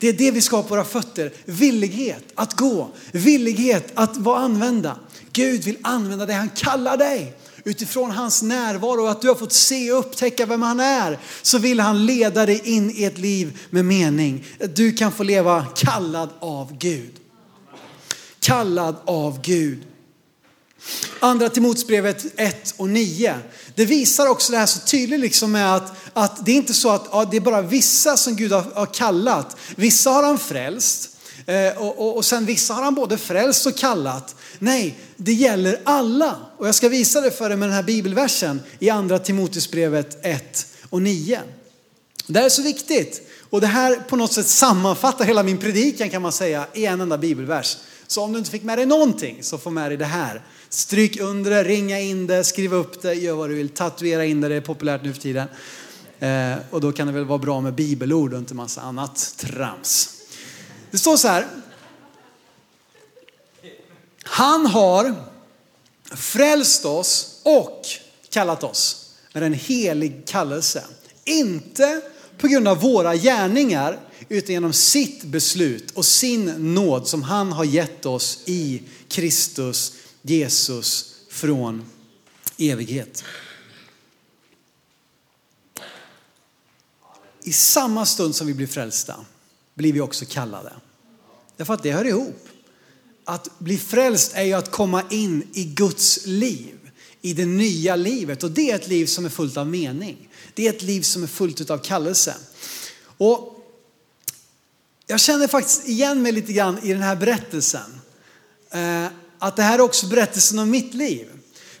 Det 0.00 0.08
är 0.08 0.12
det 0.12 0.30
vi 0.30 0.40
ska 0.40 0.56
ha 0.56 0.62
på 0.62 0.68
våra 0.68 0.84
fötter. 0.84 1.32
Villighet 1.44 2.24
att 2.34 2.52
gå, 2.52 2.90
villighet 3.12 3.92
att 3.94 4.16
vara 4.16 4.38
använda. 4.38 4.98
Gud 5.32 5.64
vill 5.64 5.78
använda 5.82 6.26
dig, 6.26 6.36
han 6.36 6.50
kallar 6.50 6.96
dig 6.96 7.34
utifrån 7.66 8.10
hans 8.10 8.42
närvaro 8.42 9.02
och 9.02 9.10
att 9.10 9.22
du 9.22 9.28
har 9.28 9.34
fått 9.34 9.52
se 9.52 9.92
och 9.92 9.98
upptäcka 9.98 10.46
vem 10.46 10.62
han 10.62 10.80
är, 10.80 11.18
så 11.42 11.58
vill 11.58 11.80
han 11.80 12.06
leda 12.06 12.46
dig 12.46 12.60
in 12.64 12.90
i 12.90 13.04
ett 13.04 13.18
liv 13.18 13.58
med 13.70 13.84
mening. 13.84 14.44
Du 14.74 14.92
kan 14.92 15.12
få 15.12 15.22
leva 15.22 15.66
kallad 15.74 16.30
av 16.40 16.78
Gud. 16.78 17.12
Kallad 18.40 18.96
av 19.04 19.40
Gud. 19.42 19.84
Andra 21.20 21.48
Timoteusbrevet 21.48 22.26
1 22.36 22.74
och 22.76 22.88
9. 22.88 23.34
Det 23.74 23.84
visar 23.84 24.26
också 24.26 24.52
det 24.52 24.58
här 24.58 24.66
så 24.66 24.80
tydligt 24.80 25.20
liksom 25.20 25.52
med 25.52 25.74
att, 25.74 25.92
att 26.12 26.46
det 26.46 26.52
är 26.52 26.56
inte 26.56 26.74
så 26.74 26.90
att 26.90 27.08
ja, 27.12 27.24
det 27.24 27.36
är 27.36 27.40
bara 27.40 27.62
vissa 27.62 28.16
som 28.16 28.36
Gud 28.36 28.52
har, 28.52 28.62
har 28.74 28.94
kallat. 28.94 29.56
Vissa 29.76 30.10
har 30.10 30.22
han 30.22 30.38
frälst 30.38 31.15
eh, 31.46 31.78
och, 31.78 31.98
och, 31.98 32.16
och 32.16 32.24
sen 32.24 32.46
vissa 32.46 32.74
har 32.74 32.82
han 32.82 32.94
både 32.94 33.18
frälst 33.18 33.66
och 33.66 33.76
kallat. 33.76 34.36
Nej, 34.58 34.98
det 35.16 35.32
gäller 35.32 35.80
alla. 35.84 36.36
Och 36.56 36.68
jag 36.68 36.74
ska 36.74 36.88
visa 36.88 37.20
det 37.20 37.30
för 37.30 37.48
dig 37.48 37.58
med 37.58 37.68
den 37.68 37.76
här 37.76 37.82
bibelversen 37.82 38.60
i 38.78 38.90
andra 38.90 39.18
Timoteusbrevet 39.18 40.24
1 40.24 40.66
och 40.90 41.02
9. 41.02 41.40
Det 42.26 42.38
här 42.38 42.46
är 42.46 42.50
så 42.50 42.62
viktigt. 42.62 43.22
Och 43.50 43.60
det 43.60 43.66
här 43.66 43.96
på 43.96 44.16
något 44.16 44.32
sätt 44.32 44.46
sammanfattar 44.46 45.24
hela 45.24 45.42
min 45.42 45.58
predikan 45.58 46.10
kan 46.10 46.22
man 46.22 46.32
säga 46.32 46.66
i 46.74 46.86
en 46.86 47.00
enda 47.00 47.18
bibelvers. 47.18 47.76
Så 48.06 48.22
om 48.22 48.32
du 48.32 48.38
inte 48.38 48.50
fick 48.50 48.62
med 48.62 48.78
dig 48.78 48.86
någonting 48.86 49.42
så 49.42 49.58
få 49.58 49.70
med 49.70 49.90
dig 49.90 49.96
det 49.96 50.04
här. 50.04 50.42
Stryk 50.68 51.20
under 51.20 51.50
det, 51.50 51.64
ringa 51.64 52.00
in 52.00 52.26
det, 52.26 52.44
skriv 52.44 52.74
upp 52.74 53.02
det, 53.02 53.14
gör 53.14 53.34
vad 53.34 53.50
du 53.50 53.54
vill. 53.54 53.68
Tatuera 53.68 54.24
in 54.24 54.40
det, 54.40 54.48
det 54.48 54.54
är 54.54 54.60
populärt 54.60 55.02
nu 55.04 55.12
för 55.12 55.20
tiden. 55.20 55.48
Eh, 56.18 56.54
och 56.70 56.80
då 56.80 56.92
kan 56.92 57.06
det 57.06 57.12
väl 57.12 57.24
vara 57.24 57.38
bra 57.38 57.60
med 57.60 57.74
bibelord 57.74 58.32
och 58.32 58.38
inte 58.38 58.54
massa 58.54 58.80
annat 58.80 59.34
trams. 59.36 60.15
Det 60.90 60.98
står 60.98 61.16
så 61.16 61.28
här. 61.28 61.46
Han 64.22 64.66
har 64.66 65.14
frälst 66.14 66.84
oss 66.84 67.40
och 67.42 67.82
kallat 68.30 68.64
oss 68.64 69.10
med 69.32 69.42
en 69.42 69.52
helig 69.52 70.22
kallelse. 70.26 70.84
Inte 71.24 72.02
på 72.38 72.48
grund 72.48 72.68
av 72.68 72.80
våra 72.80 73.16
gärningar 73.16 74.00
utan 74.28 74.52
genom 74.52 74.72
sitt 74.72 75.24
beslut 75.24 75.90
och 75.90 76.06
sin 76.06 76.74
nåd 76.74 77.08
som 77.08 77.22
han 77.22 77.52
har 77.52 77.64
gett 77.64 78.06
oss 78.06 78.38
i 78.44 78.82
Kristus 79.08 79.92
Jesus 80.22 81.14
från 81.30 81.90
evighet. 82.58 83.24
I 87.42 87.52
samma 87.52 88.06
stund 88.06 88.36
som 88.36 88.46
vi 88.46 88.54
blir 88.54 88.66
frälsta 88.66 89.24
blir 89.76 89.92
vi 89.92 90.00
också 90.00 90.24
kallade. 90.28 90.72
Därför 91.56 91.74
att 91.74 91.82
det 91.82 91.92
hör 91.92 92.04
ihop. 92.04 92.48
Att 93.24 93.58
bli 93.58 93.78
frälst 93.78 94.32
är 94.34 94.42
ju 94.42 94.52
att 94.52 94.70
komma 94.70 95.02
in 95.10 95.48
i 95.52 95.64
Guds 95.64 96.26
liv, 96.26 96.90
i 97.22 97.32
det 97.32 97.46
nya 97.46 97.96
livet. 97.96 98.42
Och 98.42 98.50
det 98.50 98.70
är 98.70 98.74
ett 98.74 98.88
liv 98.88 99.06
som 99.06 99.24
är 99.24 99.28
fullt 99.28 99.56
av 99.56 99.66
mening. 99.66 100.28
Det 100.54 100.66
är 100.66 100.72
ett 100.72 100.82
liv 100.82 101.02
som 101.02 101.22
är 101.22 101.26
fullt 101.26 101.70
av 101.70 101.78
kallelse. 101.78 102.34
Och 103.16 103.52
jag 105.06 105.20
känner 105.20 105.48
faktiskt 105.48 105.88
igen 105.88 106.22
mig 106.22 106.32
lite 106.32 106.52
grann 106.52 106.78
i 106.82 106.92
den 106.92 107.02
här 107.02 107.16
berättelsen. 107.16 108.00
Eh, 108.70 109.06
att 109.38 109.56
det 109.56 109.62
här 109.62 109.78
är 109.78 109.82
också 109.82 110.06
berättelsen 110.06 110.58
om 110.58 110.70
mitt 110.70 110.94
liv. 110.94 111.35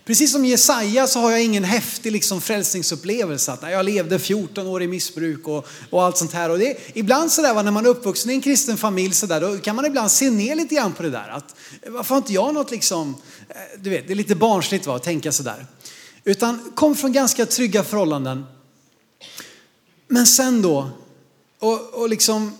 Precis 0.06 0.32
som 0.32 0.44
Jesaja 0.44 1.06
så 1.06 1.20
har 1.20 1.30
jag 1.30 1.42
ingen 1.42 1.64
häftig 1.64 2.12
liksom 2.12 2.40
frälsningsupplevelse. 2.40 3.52
Att 3.52 3.62
jag 3.62 3.84
levde 3.84 4.18
14 4.18 4.66
år 4.66 4.82
i 4.82 4.88
missbruk 4.88 5.48
och, 5.48 5.68
och 5.90 6.04
allt 6.04 6.16
sånt 6.16 6.32
här. 6.32 6.50
Och 6.50 6.58
det, 6.58 6.76
ibland 6.94 7.32
så 7.32 7.42
där, 7.42 7.62
när 7.62 7.70
man 7.70 7.86
är 7.86 7.90
uppvuxen 7.90 8.30
i 8.30 8.34
en 8.34 8.40
kristen 8.40 8.76
familj 8.76 9.14
så 9.14 9.26
där, 9.26 9.40
då 9.40 9.58
kan 9.58 9.76
man 9.76 9.84
ibland 9.84 10.10
se 10.10 10.30
ner 10.30 10.54
lite 10.54 10.74
grann 10.74 10.92
på 10.92 11.02
det 11.02 11.10
där. 11.10 11.28
Att, 11.28 11.54
varför 11.86 12.14
har 12.14 12.16
inte 12.16 12.32
jag 12.32 12.54
något 12.54 12.70
liksom, 12.70 13.14
eh, 13.48 13.56
du 13.78 13.90
vet, 13.90 14.06
det 14.06 14.12
är 14.12 14.14
lite 14.14 14.34
barnsligt 14.34 14.86
va, 14.86 14.96
att 14.96 15.02
tänka 15.02 15.32
sådär. 15.32 15.66
Utan 16.24 16.72
kom 16.74 16.96
från 16.96 17.12
ganska 17.12 17.46
trygga 17.46 17.84
förhållanden. 17.84 18.44
Men 20.08 20.26
sen 20.26 20.62
då, 20.62 20.90
och, 21.58 21.94
och 21.94 22.08
liksom 22.08 22.58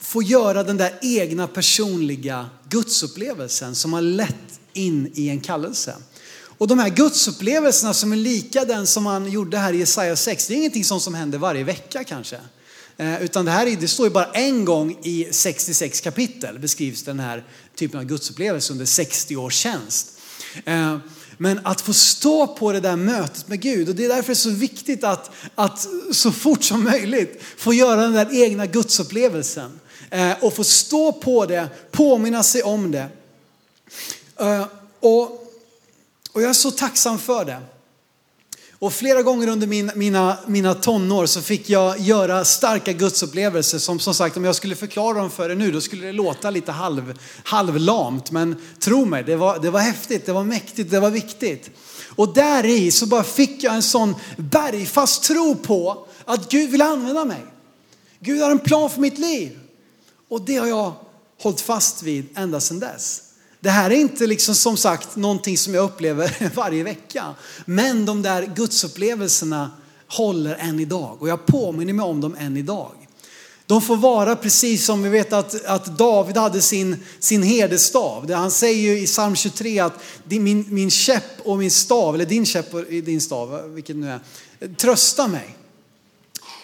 få 0.00 0.22
göra 0.22 0.62
den 0.62 0.76
där 0.76 0.98
egna 1.02 1.46
personliga 1.46 2.50
gudsupplevelsen 2.68 3.74
som 3.74 3.92
har 3.92 4.02
lett 4.02 4.60
in 4.72 5.12
i 5.14 5.28
en 5.28 5.40
kallelse. 5.40 5.96
Och 6.58 6.68
de 6.68 6.78
här 6.78 6.88
gudsupplevelserna 6.88 7.94
som 7.94 8.12
är 8.12 8.16
lika 8.16 8.64
den 8.64 8.86
som 8.86 9.06
han 9.06 9.30
gjorde 9.30 9.58
här 9.58 9.72
i 9.72 9.78
Jesaja 9.78 10.16
6, 10.16 10.46
det 10.46 10.54
är 10.54 10.56
ingenting 10.56 10.84
sånt 10.84 11.02
som 11.02 11.14
händer 11.14 11.38
varje 11.38 11.64
vecka 11.64 12.04
kanske. 12.04 12.36
Eh, 12.96 13.22
utan 13.22 13.44
det 13.44 13.50
här 13.50 13.76
det 13.80 13.88
står 13.88 14.06
ju 14.06 14.12
bara 14.12 14.30
en 14.32 14.64
gång 14.64 14.98
i 15.02 15.28
66 15.30 16.00
kapitel 16.00 16.58
beskrivs 16.58 17.02
den 17.02 17.20
här 17.20 17.44
typen 17.74 18.00
av 18.00 18.06
gudsupplevelse 18.06 18.72
under 18.72 18.84
60 18.84 19.36
års 19.36 19.54
tjänst. 19.54 20.08
Eh, 20.64 20.98
men 21.38 21.60
att 21.64 21.80
få 21.80 21.92
stå 21.92 22.46
på 22.46 22.72
det 22.72 22.80
där 22.80 22.96
mötet 22.96 23.48
med 23.48 23.60
Gud 23.60 23.88
och 23.88 23.94
det 23.94 24.04
är 24.04 24.08
därför 24.08 24.26
det 24.26 24.32
är 24.32 24.34
så 24.34 24.50
viktigt 24.50 25.04
att, 25.04 25.30
att 25.54 25.86
så 26.12 26.32
fort 26.32 26.64
som 26.64 26.84
möjligt 26.84 27.42
få 27.56 27.74
göra 27.74 28.00
den 28.00 28.12
där 28.12 28.42
egna 28.42 28.66
gudsupplevelsen. 28.66 29.80
Eh, 30.10 30.32
och 30.40 30.54
få 30.54 30.64
stå 30.64 31.12
på 31.12 31.46
det, 31.46 31.68
påminna 31.90 32.42
sig 32.42 32.62
om 32.62 32.90
det. 32.90 33.08
Och 35.00 35.43
och 36.34 36.42
jag 36.42 36.50
är 36.50 36.54
så 36.54 36.70
tacksam 36.70 37.18
för 37.18 37.44
det. 37.44 37.60
Och 38.78 38.92
flera 38.92 39.22
gånger 39.22 39.48
under 39.48 39.66
min, 39.66 39.90
mina, 39.94 40.36
mina 40.46 40.74
tonår 40.74 41.26
så 41.26 41.42
fick 41.42 41.70
jag 41.70 42.00
göra 42.00 42.44
starka 42.44 42.92
gudsupplevelser 42.92 43.78
som 43.78 44.00
som 44.00 44.14
sagt 44.14 44.36
om 44.36 44.44
jag 44.44 44.54
skulle 44.54 44.76
förklara 44.76 45.18
dem 45.18 45.30
för 45.30 45.50
er 45.50 45.54
nu 45.54 45.72
då 45.72 45.80
skulle 45.80 46.06
det 46.06 46.12
låta 46.12 46.50
lite 46.50 46.72
halv, 46.72 47.18
halvlamt. 47.44 48.30
Men 48.30 48.56
tro 48.78 49.04
mig, 49.04 49.24
det 49.24 49.36
var, 49.36 49.58
det 49.58 49.70
var 49.70 49.80
häftigt, 49.80 50.26
det 50.26 50.32
var 50.32 50.44
mäktigt, 50.44 50.90
det 50.90 51.00
var 51.00 51.10
viktigt. 51.10 51.70
Och 52.08 52.34
där 52.34 52.64
i 52.64 52.90
så 52.90 53.06
bara 53.06 53.24
fick 53.24 53.62
jag 53.62 53.74
en 53.74 53.82
sån 53.82 54.14
bergfast 54.36 55.22
tro 55.22 55.54
på 55.54 56.06
att 56.24 56.50
Gud 56.50 56.70
vill 56.70 56.82
använda 56.82 57.24
mig. 57.24 57.44
Gud 58.20 58.42
har 58.42 58.50
en 58.50 58.58
plan 58.58 58.90
för 58.90 59.00
mitt 59.00 59.18
liv. 59.18 59.58
Och 60.28 60.40
det 60.40 60.56
har 60.56 60.66
jag 60.66 60.92
hållit 61.42 61.60
fast 61.60 62.02
vid 62.02 62.26
ända 62.34 62.60
sedan 62.60 62.80
dess. 62.80 63.23
Det 63.64 63.70
här 63.70 63.90
är 63.90 63.94
inte 63.94 64.26
liksom 64.26 64.54
som 64.54 64.76
sagt 64.76 65.16
någonting 65.16 65.58
som 65.58 65.74
jag 65.74 65.84
upplever 65.84 66.50
varje 66.54 66.84
vecka. 66.84 67.34
Men 67.64 68.06
de 68.06 68.22
där 68.22 68.52
gudsupplevelserna 68.56 69.70
håller 70.08 70.54
än 70.54 70.80
idag 70.80 71.16
och 71.20 71.28
jag 71.28 71.46
påminner 71.46 71.92
mig 71.92 72.04
om 72.04 72.20
dem 72.20 72.36
än 72.38 72.56
idag. 72.56 72.90
De 73.66 73.82
får 73.82 73.96
vara 73.96 74.36
precis 74.36 74.84
som 74.84 75.02
vi 75.02 75.08
vet 75.08 75.32
att, 75.32 75.64
att 75.64 75.98
David 75.98 76.36
hade 76.36 76.60
sin, 76.60 76.96
sin 77.18 77.42
herdestav. 77.42 78.32
Han 78.32 78.50
säger 78.50 78.82
ju 78.82 78.98
i 78.98 79.06
psalm 79.06 79.36
23 79.36 79.78
att 79.78 80.02
min, 80.24 80.66
min 80.68 80.90
käpp 80.90 81.40
och 81.44 81.58
min 81.58 81.70
stav, 81.70 82.14
eller 82.14 82.26
din 82.26 82.46
käpp 82.46 82.74
och 82.74 82.82
din 82.84 83.20
stav, 83.20 83.74
vilket 83.74 83.96
nu 83.96 84.10
är, 84.10 84.20
trösta 84.76 85.28
mig. 85.28 85.56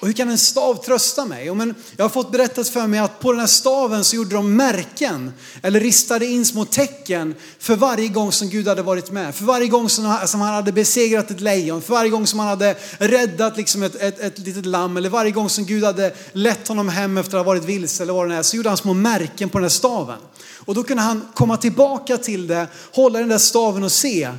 Och 0.01 0.07
hur 0.07 0.15
kan 0.15 0.31
en 0.31 0.39
stav 0.39 0.85
trösta 0.85 1.25
mig? 1.25 1.51
Och 1.51 1.57
men 1.57 1.75
jag 1.97 2.05
har 2.05 2.09
fått 2.09 2.33
berättat 2.33 2.69
för 2.69 2.87
mig 2.87 3.01
att 3.01 3.21
på 3.21 3.33
den 3.33 3.41
här 3.41 3.47
staven 3.47 4.05
så 4.05 4.17
gjorde 4.17 4.35
de 4.35 4.57
märken 4.57 5.33
eller 5.63 5.81
ristade 5.81 6.27
in 6.27 6.45
små 6.45 6.65
tecken 6.65 7.35
för 7.59 7.77
varje 7.77 8.09
gång 8.09 8.33
som 8.33 8.49
Gud 8.49 8.69
hade 8.69 8.83
varit 8.83 9.11
med. 9.11 9.35
För 9.35 9.45
varje 9.45 9.69
gång 9.69 9.89
som, 9.89 10.05
han 10.05 10.41
hade 10.41 10.73
besegrat 10.73 11.31
ett 11.31 11.41
lejon, 11.41 11.83
för 11.83 11.93
varje 11.93 12.11
gång 12.11 12.27
som 12.27 12.39
han 12.39 12.49
hade 12.49 12.77
räddat 12.99 13.57
liksom 13.57 13.83
ett, 13.83 13.95
ett, 13.95 14.21
ett 14.21 14.39
litet 14.39 14.67
lamm 14.67 14.97
eller 14.97 15.09
varje 15.09 15.31
gång 15.31 15.49
som 15.49 15.65
Gud 15.65 15.85
hade 15.85 16.15
lett 16.33 16.69
honom 16.69 16.89
hem 16.89 17.19
efter 17.19 17.37
att 17.37 17.45
ha 17.45 17.53
varit 17.53 17.65
vilse 17.65 18.03
eller 18.03 18.13
vad 18.13 18.29
det 18.29 18.35
är 18.35 18.43
så 18.43 18.57
gjorde 18.57 18.69
han 18.69 18.79
små 18.79 18.95
märken 18.95 19.49
på 19.49 19.59
den 19.59 19.65
här 19.65 19.69
staven. 19.69 20.19
Och 20.59 20.75
då 20.75 20.83
kunde 20.83 21.03
han 21.03 21.29
komma 21.35 21.57
tillbaka 21.57 22.17
till 22.17 22.47
det, 22.47 22.67
hålla 22.95 23.19
den 23.19 23.29
där 23.29 23.39
staven 23.39 23.83
och 23.83 23.93
se 23.93 24.31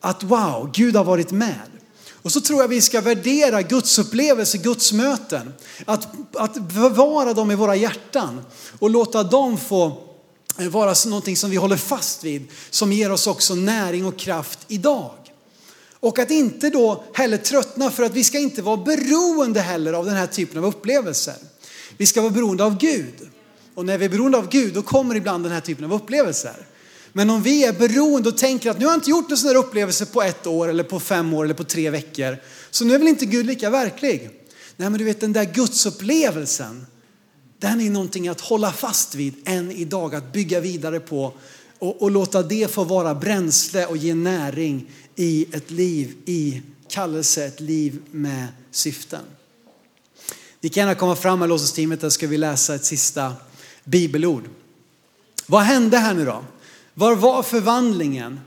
att 0.00 0.22
wow, 0.22 0.70
Gud 0.74 0.96
har 0.96 1.04
varit 1.04 1.30
med. 1.30 1.75
Och 2.26 2.32
så 2.32 2.40
tror 2.40 2.60
jag 2.60 2.68
vi 2.68 2.80
ska 2.80 3.00
värdera 3.00 3.62
Guds 3.62 3.98
upplevelse, 3.98 4.58
Guds 4.58 4.92
möten. 4.92 5.54
Att, 5.84 6.08
att 6.34 6.54
bevara 6.54 7.34
dem 7.34 7.50
i 7.50 7.54
våra 7.54 7.76
hjärtan 7.76 8.40
och 8.78 8.90
låta 8.90 9.22
dem 9.22 9.58
få 9.58 10.02
vara 10.70 10.94
någonting 11.06 11.36
som 11.36 11.50
vi 11.50 11.56
håller 11.56 11.76
fast 11.76 12.24
vid, 12.24 12.46
som 12.70 12.92
ger 12.92 13.12
oss 13.12 13.26
också 13.26 13.54
näring 13.54 14.06
och 14.06 14.18
kraft 14.18 14.58
idag. 14.68 15.12
Och 16.00 16.18
att 16.18 16.30
inte 16.30 16.70
då 16.70 17.04
heller 17.14 17.36
tröttna 17.36 17.90
för 17.90 18.02
att 18.02 18.12
vi 18.12 18.24
ska 18.24 18.38
inte 18.38 18.62
vara 18.62 18.76
beroende 18.76 19.60
heller 19.60 19.92
av 19.92 20.04
den 20.04 20.16
här 20.16 20.26
typen 20.26 20.58
av 20.58 20.64
upplevelser. 20.64 21.36
Vi 21.96 22.06
ska 22.06 22.20
vara 22.20 22.32
beroende 22.32 22.64
av 22.64 22.78
Gud. 22.78 23.14
Och 23.74 23.86
när 23.86 23.98
vi 23.98 24.04
är 24.04 24.08
beroende 24.08 24.38
av 24.38 24.48
Gud 24.48 24.74
då 24.74 24.82
kommer 24.82 25.14
ibland 25.14 25.44
den 25.44 25.52
här 25.52 25.60
typen 25.60 25.84
av 25.84 25.92
upplevelser. 25.92 26.66
Men 27.16 27.30
om 27.30 27.42
vi 27.42 27.64
är 27.64 27.72
beroende 27.72 28.28
och 28.28 28.38
tänker 28.38 28.70
att 28.70 28.78
nu 28.78 28.84
har 28.84 28.92
jag 28.92 28.96
inte 28.96 29.10
gjort 29.10 29.30
en 29.30 29.36
sån 29.36 29.48
här 29.48 29.56
upplevelse 29.56 30.06
på 30.06 30.22
ett 30.22 30.46
år 30.46 30.68
eller 30.68 30.84
på 30.84 31.00
fem 31.00 31.34
år 31.34 31.44
eller 31.44 31.54
på 31.54 31.64
tre 31.64 31.90
veckor. 31.90 32.36
Så 32.70 32.84
nu 32.84 32.94
är 32.94 32.98
väl 32.98 33.08
inte 33.08 33.26
Gud 33.26 33.46
lika 33.46 33.70
verklig. 33.70 34.30
Nej 34.76 34.90
men 34.90 34.98
du 34.98 35.04
vet 35.04 35.20
den 35.20 35.32
där 35.32 35.44
gudsupplevelsen, 35.44 36.86
den 37.58 37.80
är 37.80 37.90
någonting 37.90 38.28
att 38.28 38.40
hålla 38.40 38.72
fast 38.72 39.14
vid 39.14 39.34
än 39.44 39.72
idag, 39.72 40.14
att 40.14 40.32
bygga 40.32 40.60
vidare 40.60 41.00
på 41.00 41.32
och, 41.78 42.02
och 42.02 42.10
låta 42.10 42.42
det 42.42 42.70
få 42.70 42.84
vara 42.84 43.14
bränsle 43.14 43.86
och 43.86 43.96
ge 43.96 44.14
näring 44.14 44.90
i 45.14 45.46
ett 45.52 45.70
liv 45.70 46.14
i 46.24 46.62
kallelse, 46.88 47.44
ett 47.44 47.60
liv 47.60 48.02
med 48.10 48.46
syften. 48.70 49.22
Ni 50.60 50.68
kan 50.68 50.80
gärna 50.80 50.94
komma 50.94 51.16
fram 51.16 51.38
med 51.38 51.48
låtsasteamet, 51.48 52.00
där 52.00 52.10
ska 52.10 52.26
vi 52.26 52.38
läsa 52.38 52.74
ett 52.74 52.84
sista 52.84 53.32
bibelord. 53.84 54.44
Vad 55.46 55.62
hände 55.62 55.98
här 55.98 56.14
nu 56.14 56.24
då? 56.24 56.44
Var 56.98 57.16
var 57.16 57.42
förvandlingen? 57.42 58.40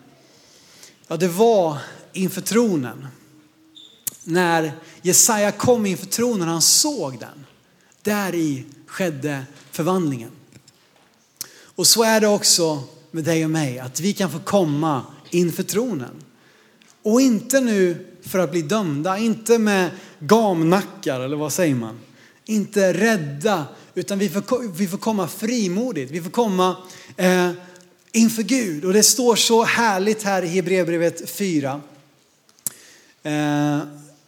Ja, 1.08 1.18
det 1.18 1.28
var 1.28 1.78
inför 2.14 2.42
tronen. 2.42 3.08
När 4.24 4.72
Jesaja 5.02 5.52
kom 5.52 5.86
inför 5.86 6.06
tronen, 6.06 6.48
han 6.48 6.62
såg 6.62 7.20
den. 7.20 7.46
Där 8.02 8.36
i 8.36 8.66
skedde 8.88 9.44
förvandlingen. 9.72 10.32
Och 11.64 11.88
så 11.88 12.04
är 12.04 12.22
det 12.22 12.28
också 12.28 12.84
med 13.12 13.24
dig 13.24 13.46
och 13.46 13.52
mig, 13.52 13.80
att 13.80 14.00
vi 14.00 14.14
kan 14.14 14.32
få 14.32 14.40
komma 14.40 15.06
inför 15.30 15.64
tronen. 15.64 16.24
Och 17.04 17.22
inte 17.22 17.62
nu 17.62 18.08
för 18.22 18.40
att 18.40 18.52
bli 18.52 18.62
dömda, 18.62 19.18
inte 19.18 19.58
med 19.58 19.92
gamnackar 20.20 21.20
eller 21.20 21.38
vad 21.38 21.54
säger 21.54 21.76
man? 21.76 22.00
Inte 22.46 22.94
rädda, 22.94 23.66
utan 23.94 24.20
vi 24.20 24.30
får, 24.30 24.74
vi 24.78 24.88
får 24.88 24.98
komma 24.98 25.28
frimodigt. 25.28 26.12
Vi 26.12 26.22
får 26.22 26.32
komma 26.32 26.78
eh, 27.18 27.52
inför 28.12 28.44
Gud. 28.44 28.86
Och 28.86 28.94
det 28.94 29.04
står 29.04 29.36
så 29.36 29.64
härligt 29.64 30.24
här 30.24 30.42
i 30.42 30.48
Hebreerbrevet 30.48 31.30
4. 31.30 31.82
Eh, 33.24 33.80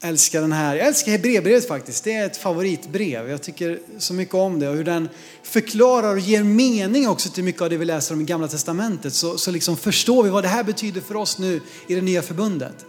älskar 0.01 0.41
den 0.41 0.51
här. 0.51 0.75
Jag 0.75 0.87
älskar 0.87 1.11
Hebreerbrevet 1.11 1.67
faktiskt. 1.67 2.03
Det 2.03 2.13
är 2.13 2.25
ett 2.25 2.37
favoritbrev. 2.37 3.29
Jag 3.29 3.41
tycker 3.41 3.79
så 3.97 4.13
mycket 4.13 4.35
om 4.35 4.59
det 4.59 4.69
och 4.69 4.75
hur 4.75 4.83
den 4.83 5.09
förklarar 5.43 6.13
och 6.13 6.19
ger 6.19 6.43
mening 6.43 7.07
också 7.07 7.29
till 7.29 7.43
mycket 7.43 7.61
av 7.61 7.69
det 7.69 7.77
vi 7.77 7.85
läser 7.85 8.15
om 8.15 8.21
i 8.21 8.23
Gamla 8.23 8.47
Testamentet. 8.47 9.13
Så, 9.13 9.37
så 9.37 9.51
liksom 9.51 9.77
förstår 9.77 10.23
vi 10.23 10.29
vad 10.29 10.43
det 10.43 10.47
här 10.47 10.63
betyder 10.63 11.01
för 11.01 11.15
oss 11.15 11.37
nu 11.37 11.61
i 11.87 11.95
det 11.95 12.01
nya 12.01 12.21
förbundet. 12.21 12.85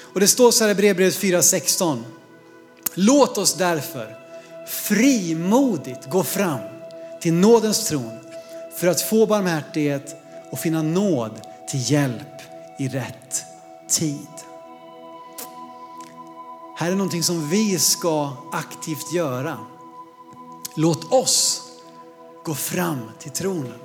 Och 0.00 0.20
det 0.20 0.28
står 0.28 0.50
så 0.50 0.64
här 0.64 0.68
i 0.68 0.72
Hebreerbrevet 0.72 1.14
4.16. 1.14 1.98
Låt 2.94 3.38
oss 3.38 3.54
därför 3.54 4.16
frimodigt 4.68 6.10
gå 6.10 6.22
fram 6.24 6.60
till 7.20 7.32
nådens 7.32 7.88
tron 7.88 8.18
för 8.78 8.86
att 8.86 9.00
få 9.00 9.26
barmhärtighet 9.26 10.16
och 10.50 10.58
finna 10.58 10.82
nåd 10.82 11.40
till 11.68 11.90
hjälp 11.90 12.42
i 12.78 12.88
rätt 12.88 13.44
tid. 13.88 14.26
Här 16.76 16.90
är 16.90 16.94
någonting 16.94 17.22
som 17.22 17.48
vi 17.48 17.78
ska 17.78 18.32
aktivt 18.52 19.12
göra. 19.12 19.58
Låt 20.76 21.12
oss 21.12 21.62
gå 22.44 22.54
fram 22.54 23.10
till 23.18 23.30
tronen. 23.30 23.78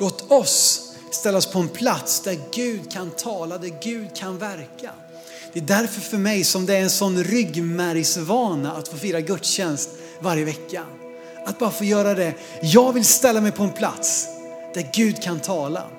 Låt 0.00 0.30
oss 0.30 0.88
ställas 1.10 1.46
på 1.46 1.58
en 1.58 1.68
plats 1.68 2.20
där 2.20 2.38
Gud 2.52 2.92
kan 2.92 3.10
tala, 3.10 3.58
där 3.58 3.82
Gud 3.82 4.16
kan 4.16 4.38
verka. 4.38 4.90
Det 5.52 5.58
är 5.58 5.64
därför 5.64 6.00
för 6.00 6.18
mig 6.18 6.44
som 6.44 6.66
det 6.66 6.76
är 6.76 6.82
en 6.82 6.90
sån 6.90 7.24
ryggmärgsvana 7.24 8.72
att 8.72 8.88
få 8.88 8.96
fira 8.96 9.20
gudstjänst 9.20 9.90
varje 10.20 10.44
vecka. 10.44 10.84
Att 11.46 11.58
bara 11.58 11.70
få 11.70 11.84
göra 11.84 12.14
det. 12.14 12.34
Jag 12.62 12.92
vill 12.92 13.04
ställa 13.04 13.40
mig 13.40 13.52
på 13.52 13.62
en 13.62 13.72
plats 13.72 14.26
där 14.74 14.90
Gud 14.92 15.22
kan 15.22 15.40
tala. 15.40 15.97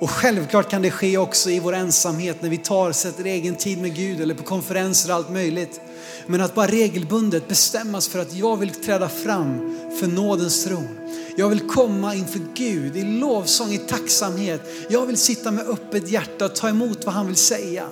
Och 0.00 0.10
självklart 0.10 0.70
kan 0.70 0.82
det 0.82 0.90
ske 0.90 1.18
också 1.18 1.50
i 1.50 1.60
vår 1.60 1.74
ensamhet 1.74 2.42
när 2.42 2.48
vi 2.50 2.58
tar, 2.58 2.92
sätter 2.92 3.24
egen 3.24 3.54
tid 3.54 3.82
med 3.82 3.94
Gud 3.94 4.20
eller 4.20 4.34
på 4.34 4.42
konferenser 4.42 5.10
och 5.10 5.16
allt 5.16 5.30
möjligt. 5.30 5.80
Men 6.26 6.40
att 6.40 6.54
bara 6.54 6.66
regelbundet 6.66 7.48
bestämmas 7.48 8.08
för 8.08 8.18
att 8.18 8.34
jag 8.34 8.56
vill 8.56 8.70
träda 8.70 9.08
fram 9.08 9.76
för 10.00 10.06
nådens 10.06 10.64
tron. 10.64 10.88
Jag 11.36 11.48
vill 11.48 11.60
komma 11.60 12.14
inför 12.14 12.40
Gud 12.54 12.96
i 12.96 13.02
lovsång, 13.02 13.72
i 13.72 13.78
tacksamhet. 13.78 14.60
Jag 14.88 15.06
vill 15.06 15.16
sitta 15.16 15.50
med 15.50 15.68
öppet 15.68 16.10
hjärta 16.10 16.44
och 16.44 16.54
ta 16.54 16.68
emot 16.68 17.04
vad 17.04 17.14
han 17.14 17.26
vill 17.26 17.36
säga. 17.36 17.84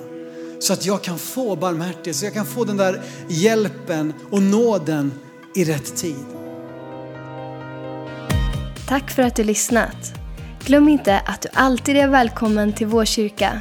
Så 0.59 0.73
att 0.73 0.87
jag 0.87 1.03
kan 1.03 1.19
få 1.19 1.57
barmhärtighet, 1.57 2.17
så 2.17 2.27
jag 2.27 2.35
kan 2.35 2.47
få 2.47 2.65
den 2.65 2.77
där 2.77 3.03
hjälpen 3.29 4.15
och 4.31 4.43
nåden 4.43 5.13
i 5.55 5.65
rätt 5.65 5.97
tid. 5.97 6.25
Tack 8.89 9.11
för 9.11 9.23
att 9.23 9.37
du 9.37 9.45
lyssnat. 9.45 10.18
Glöm 10.69 10.89
inte 10.89 11.21
att 11.21 11.43
du 11.43 11.49
alltid 11.53 11.97
är 11.97 12.09
välkommen 12.09 12.73
till 12.73 12.87
vår 12.87 13.05
kyrka. 13.05 13.61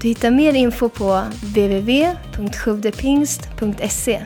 Du 0.00 0.08
hittar 0.08 0.30
mer 0.30 0.54
info 0.54 0.88
på 0.88 1.22
www.sjuvdepingst.se 1.42 4.22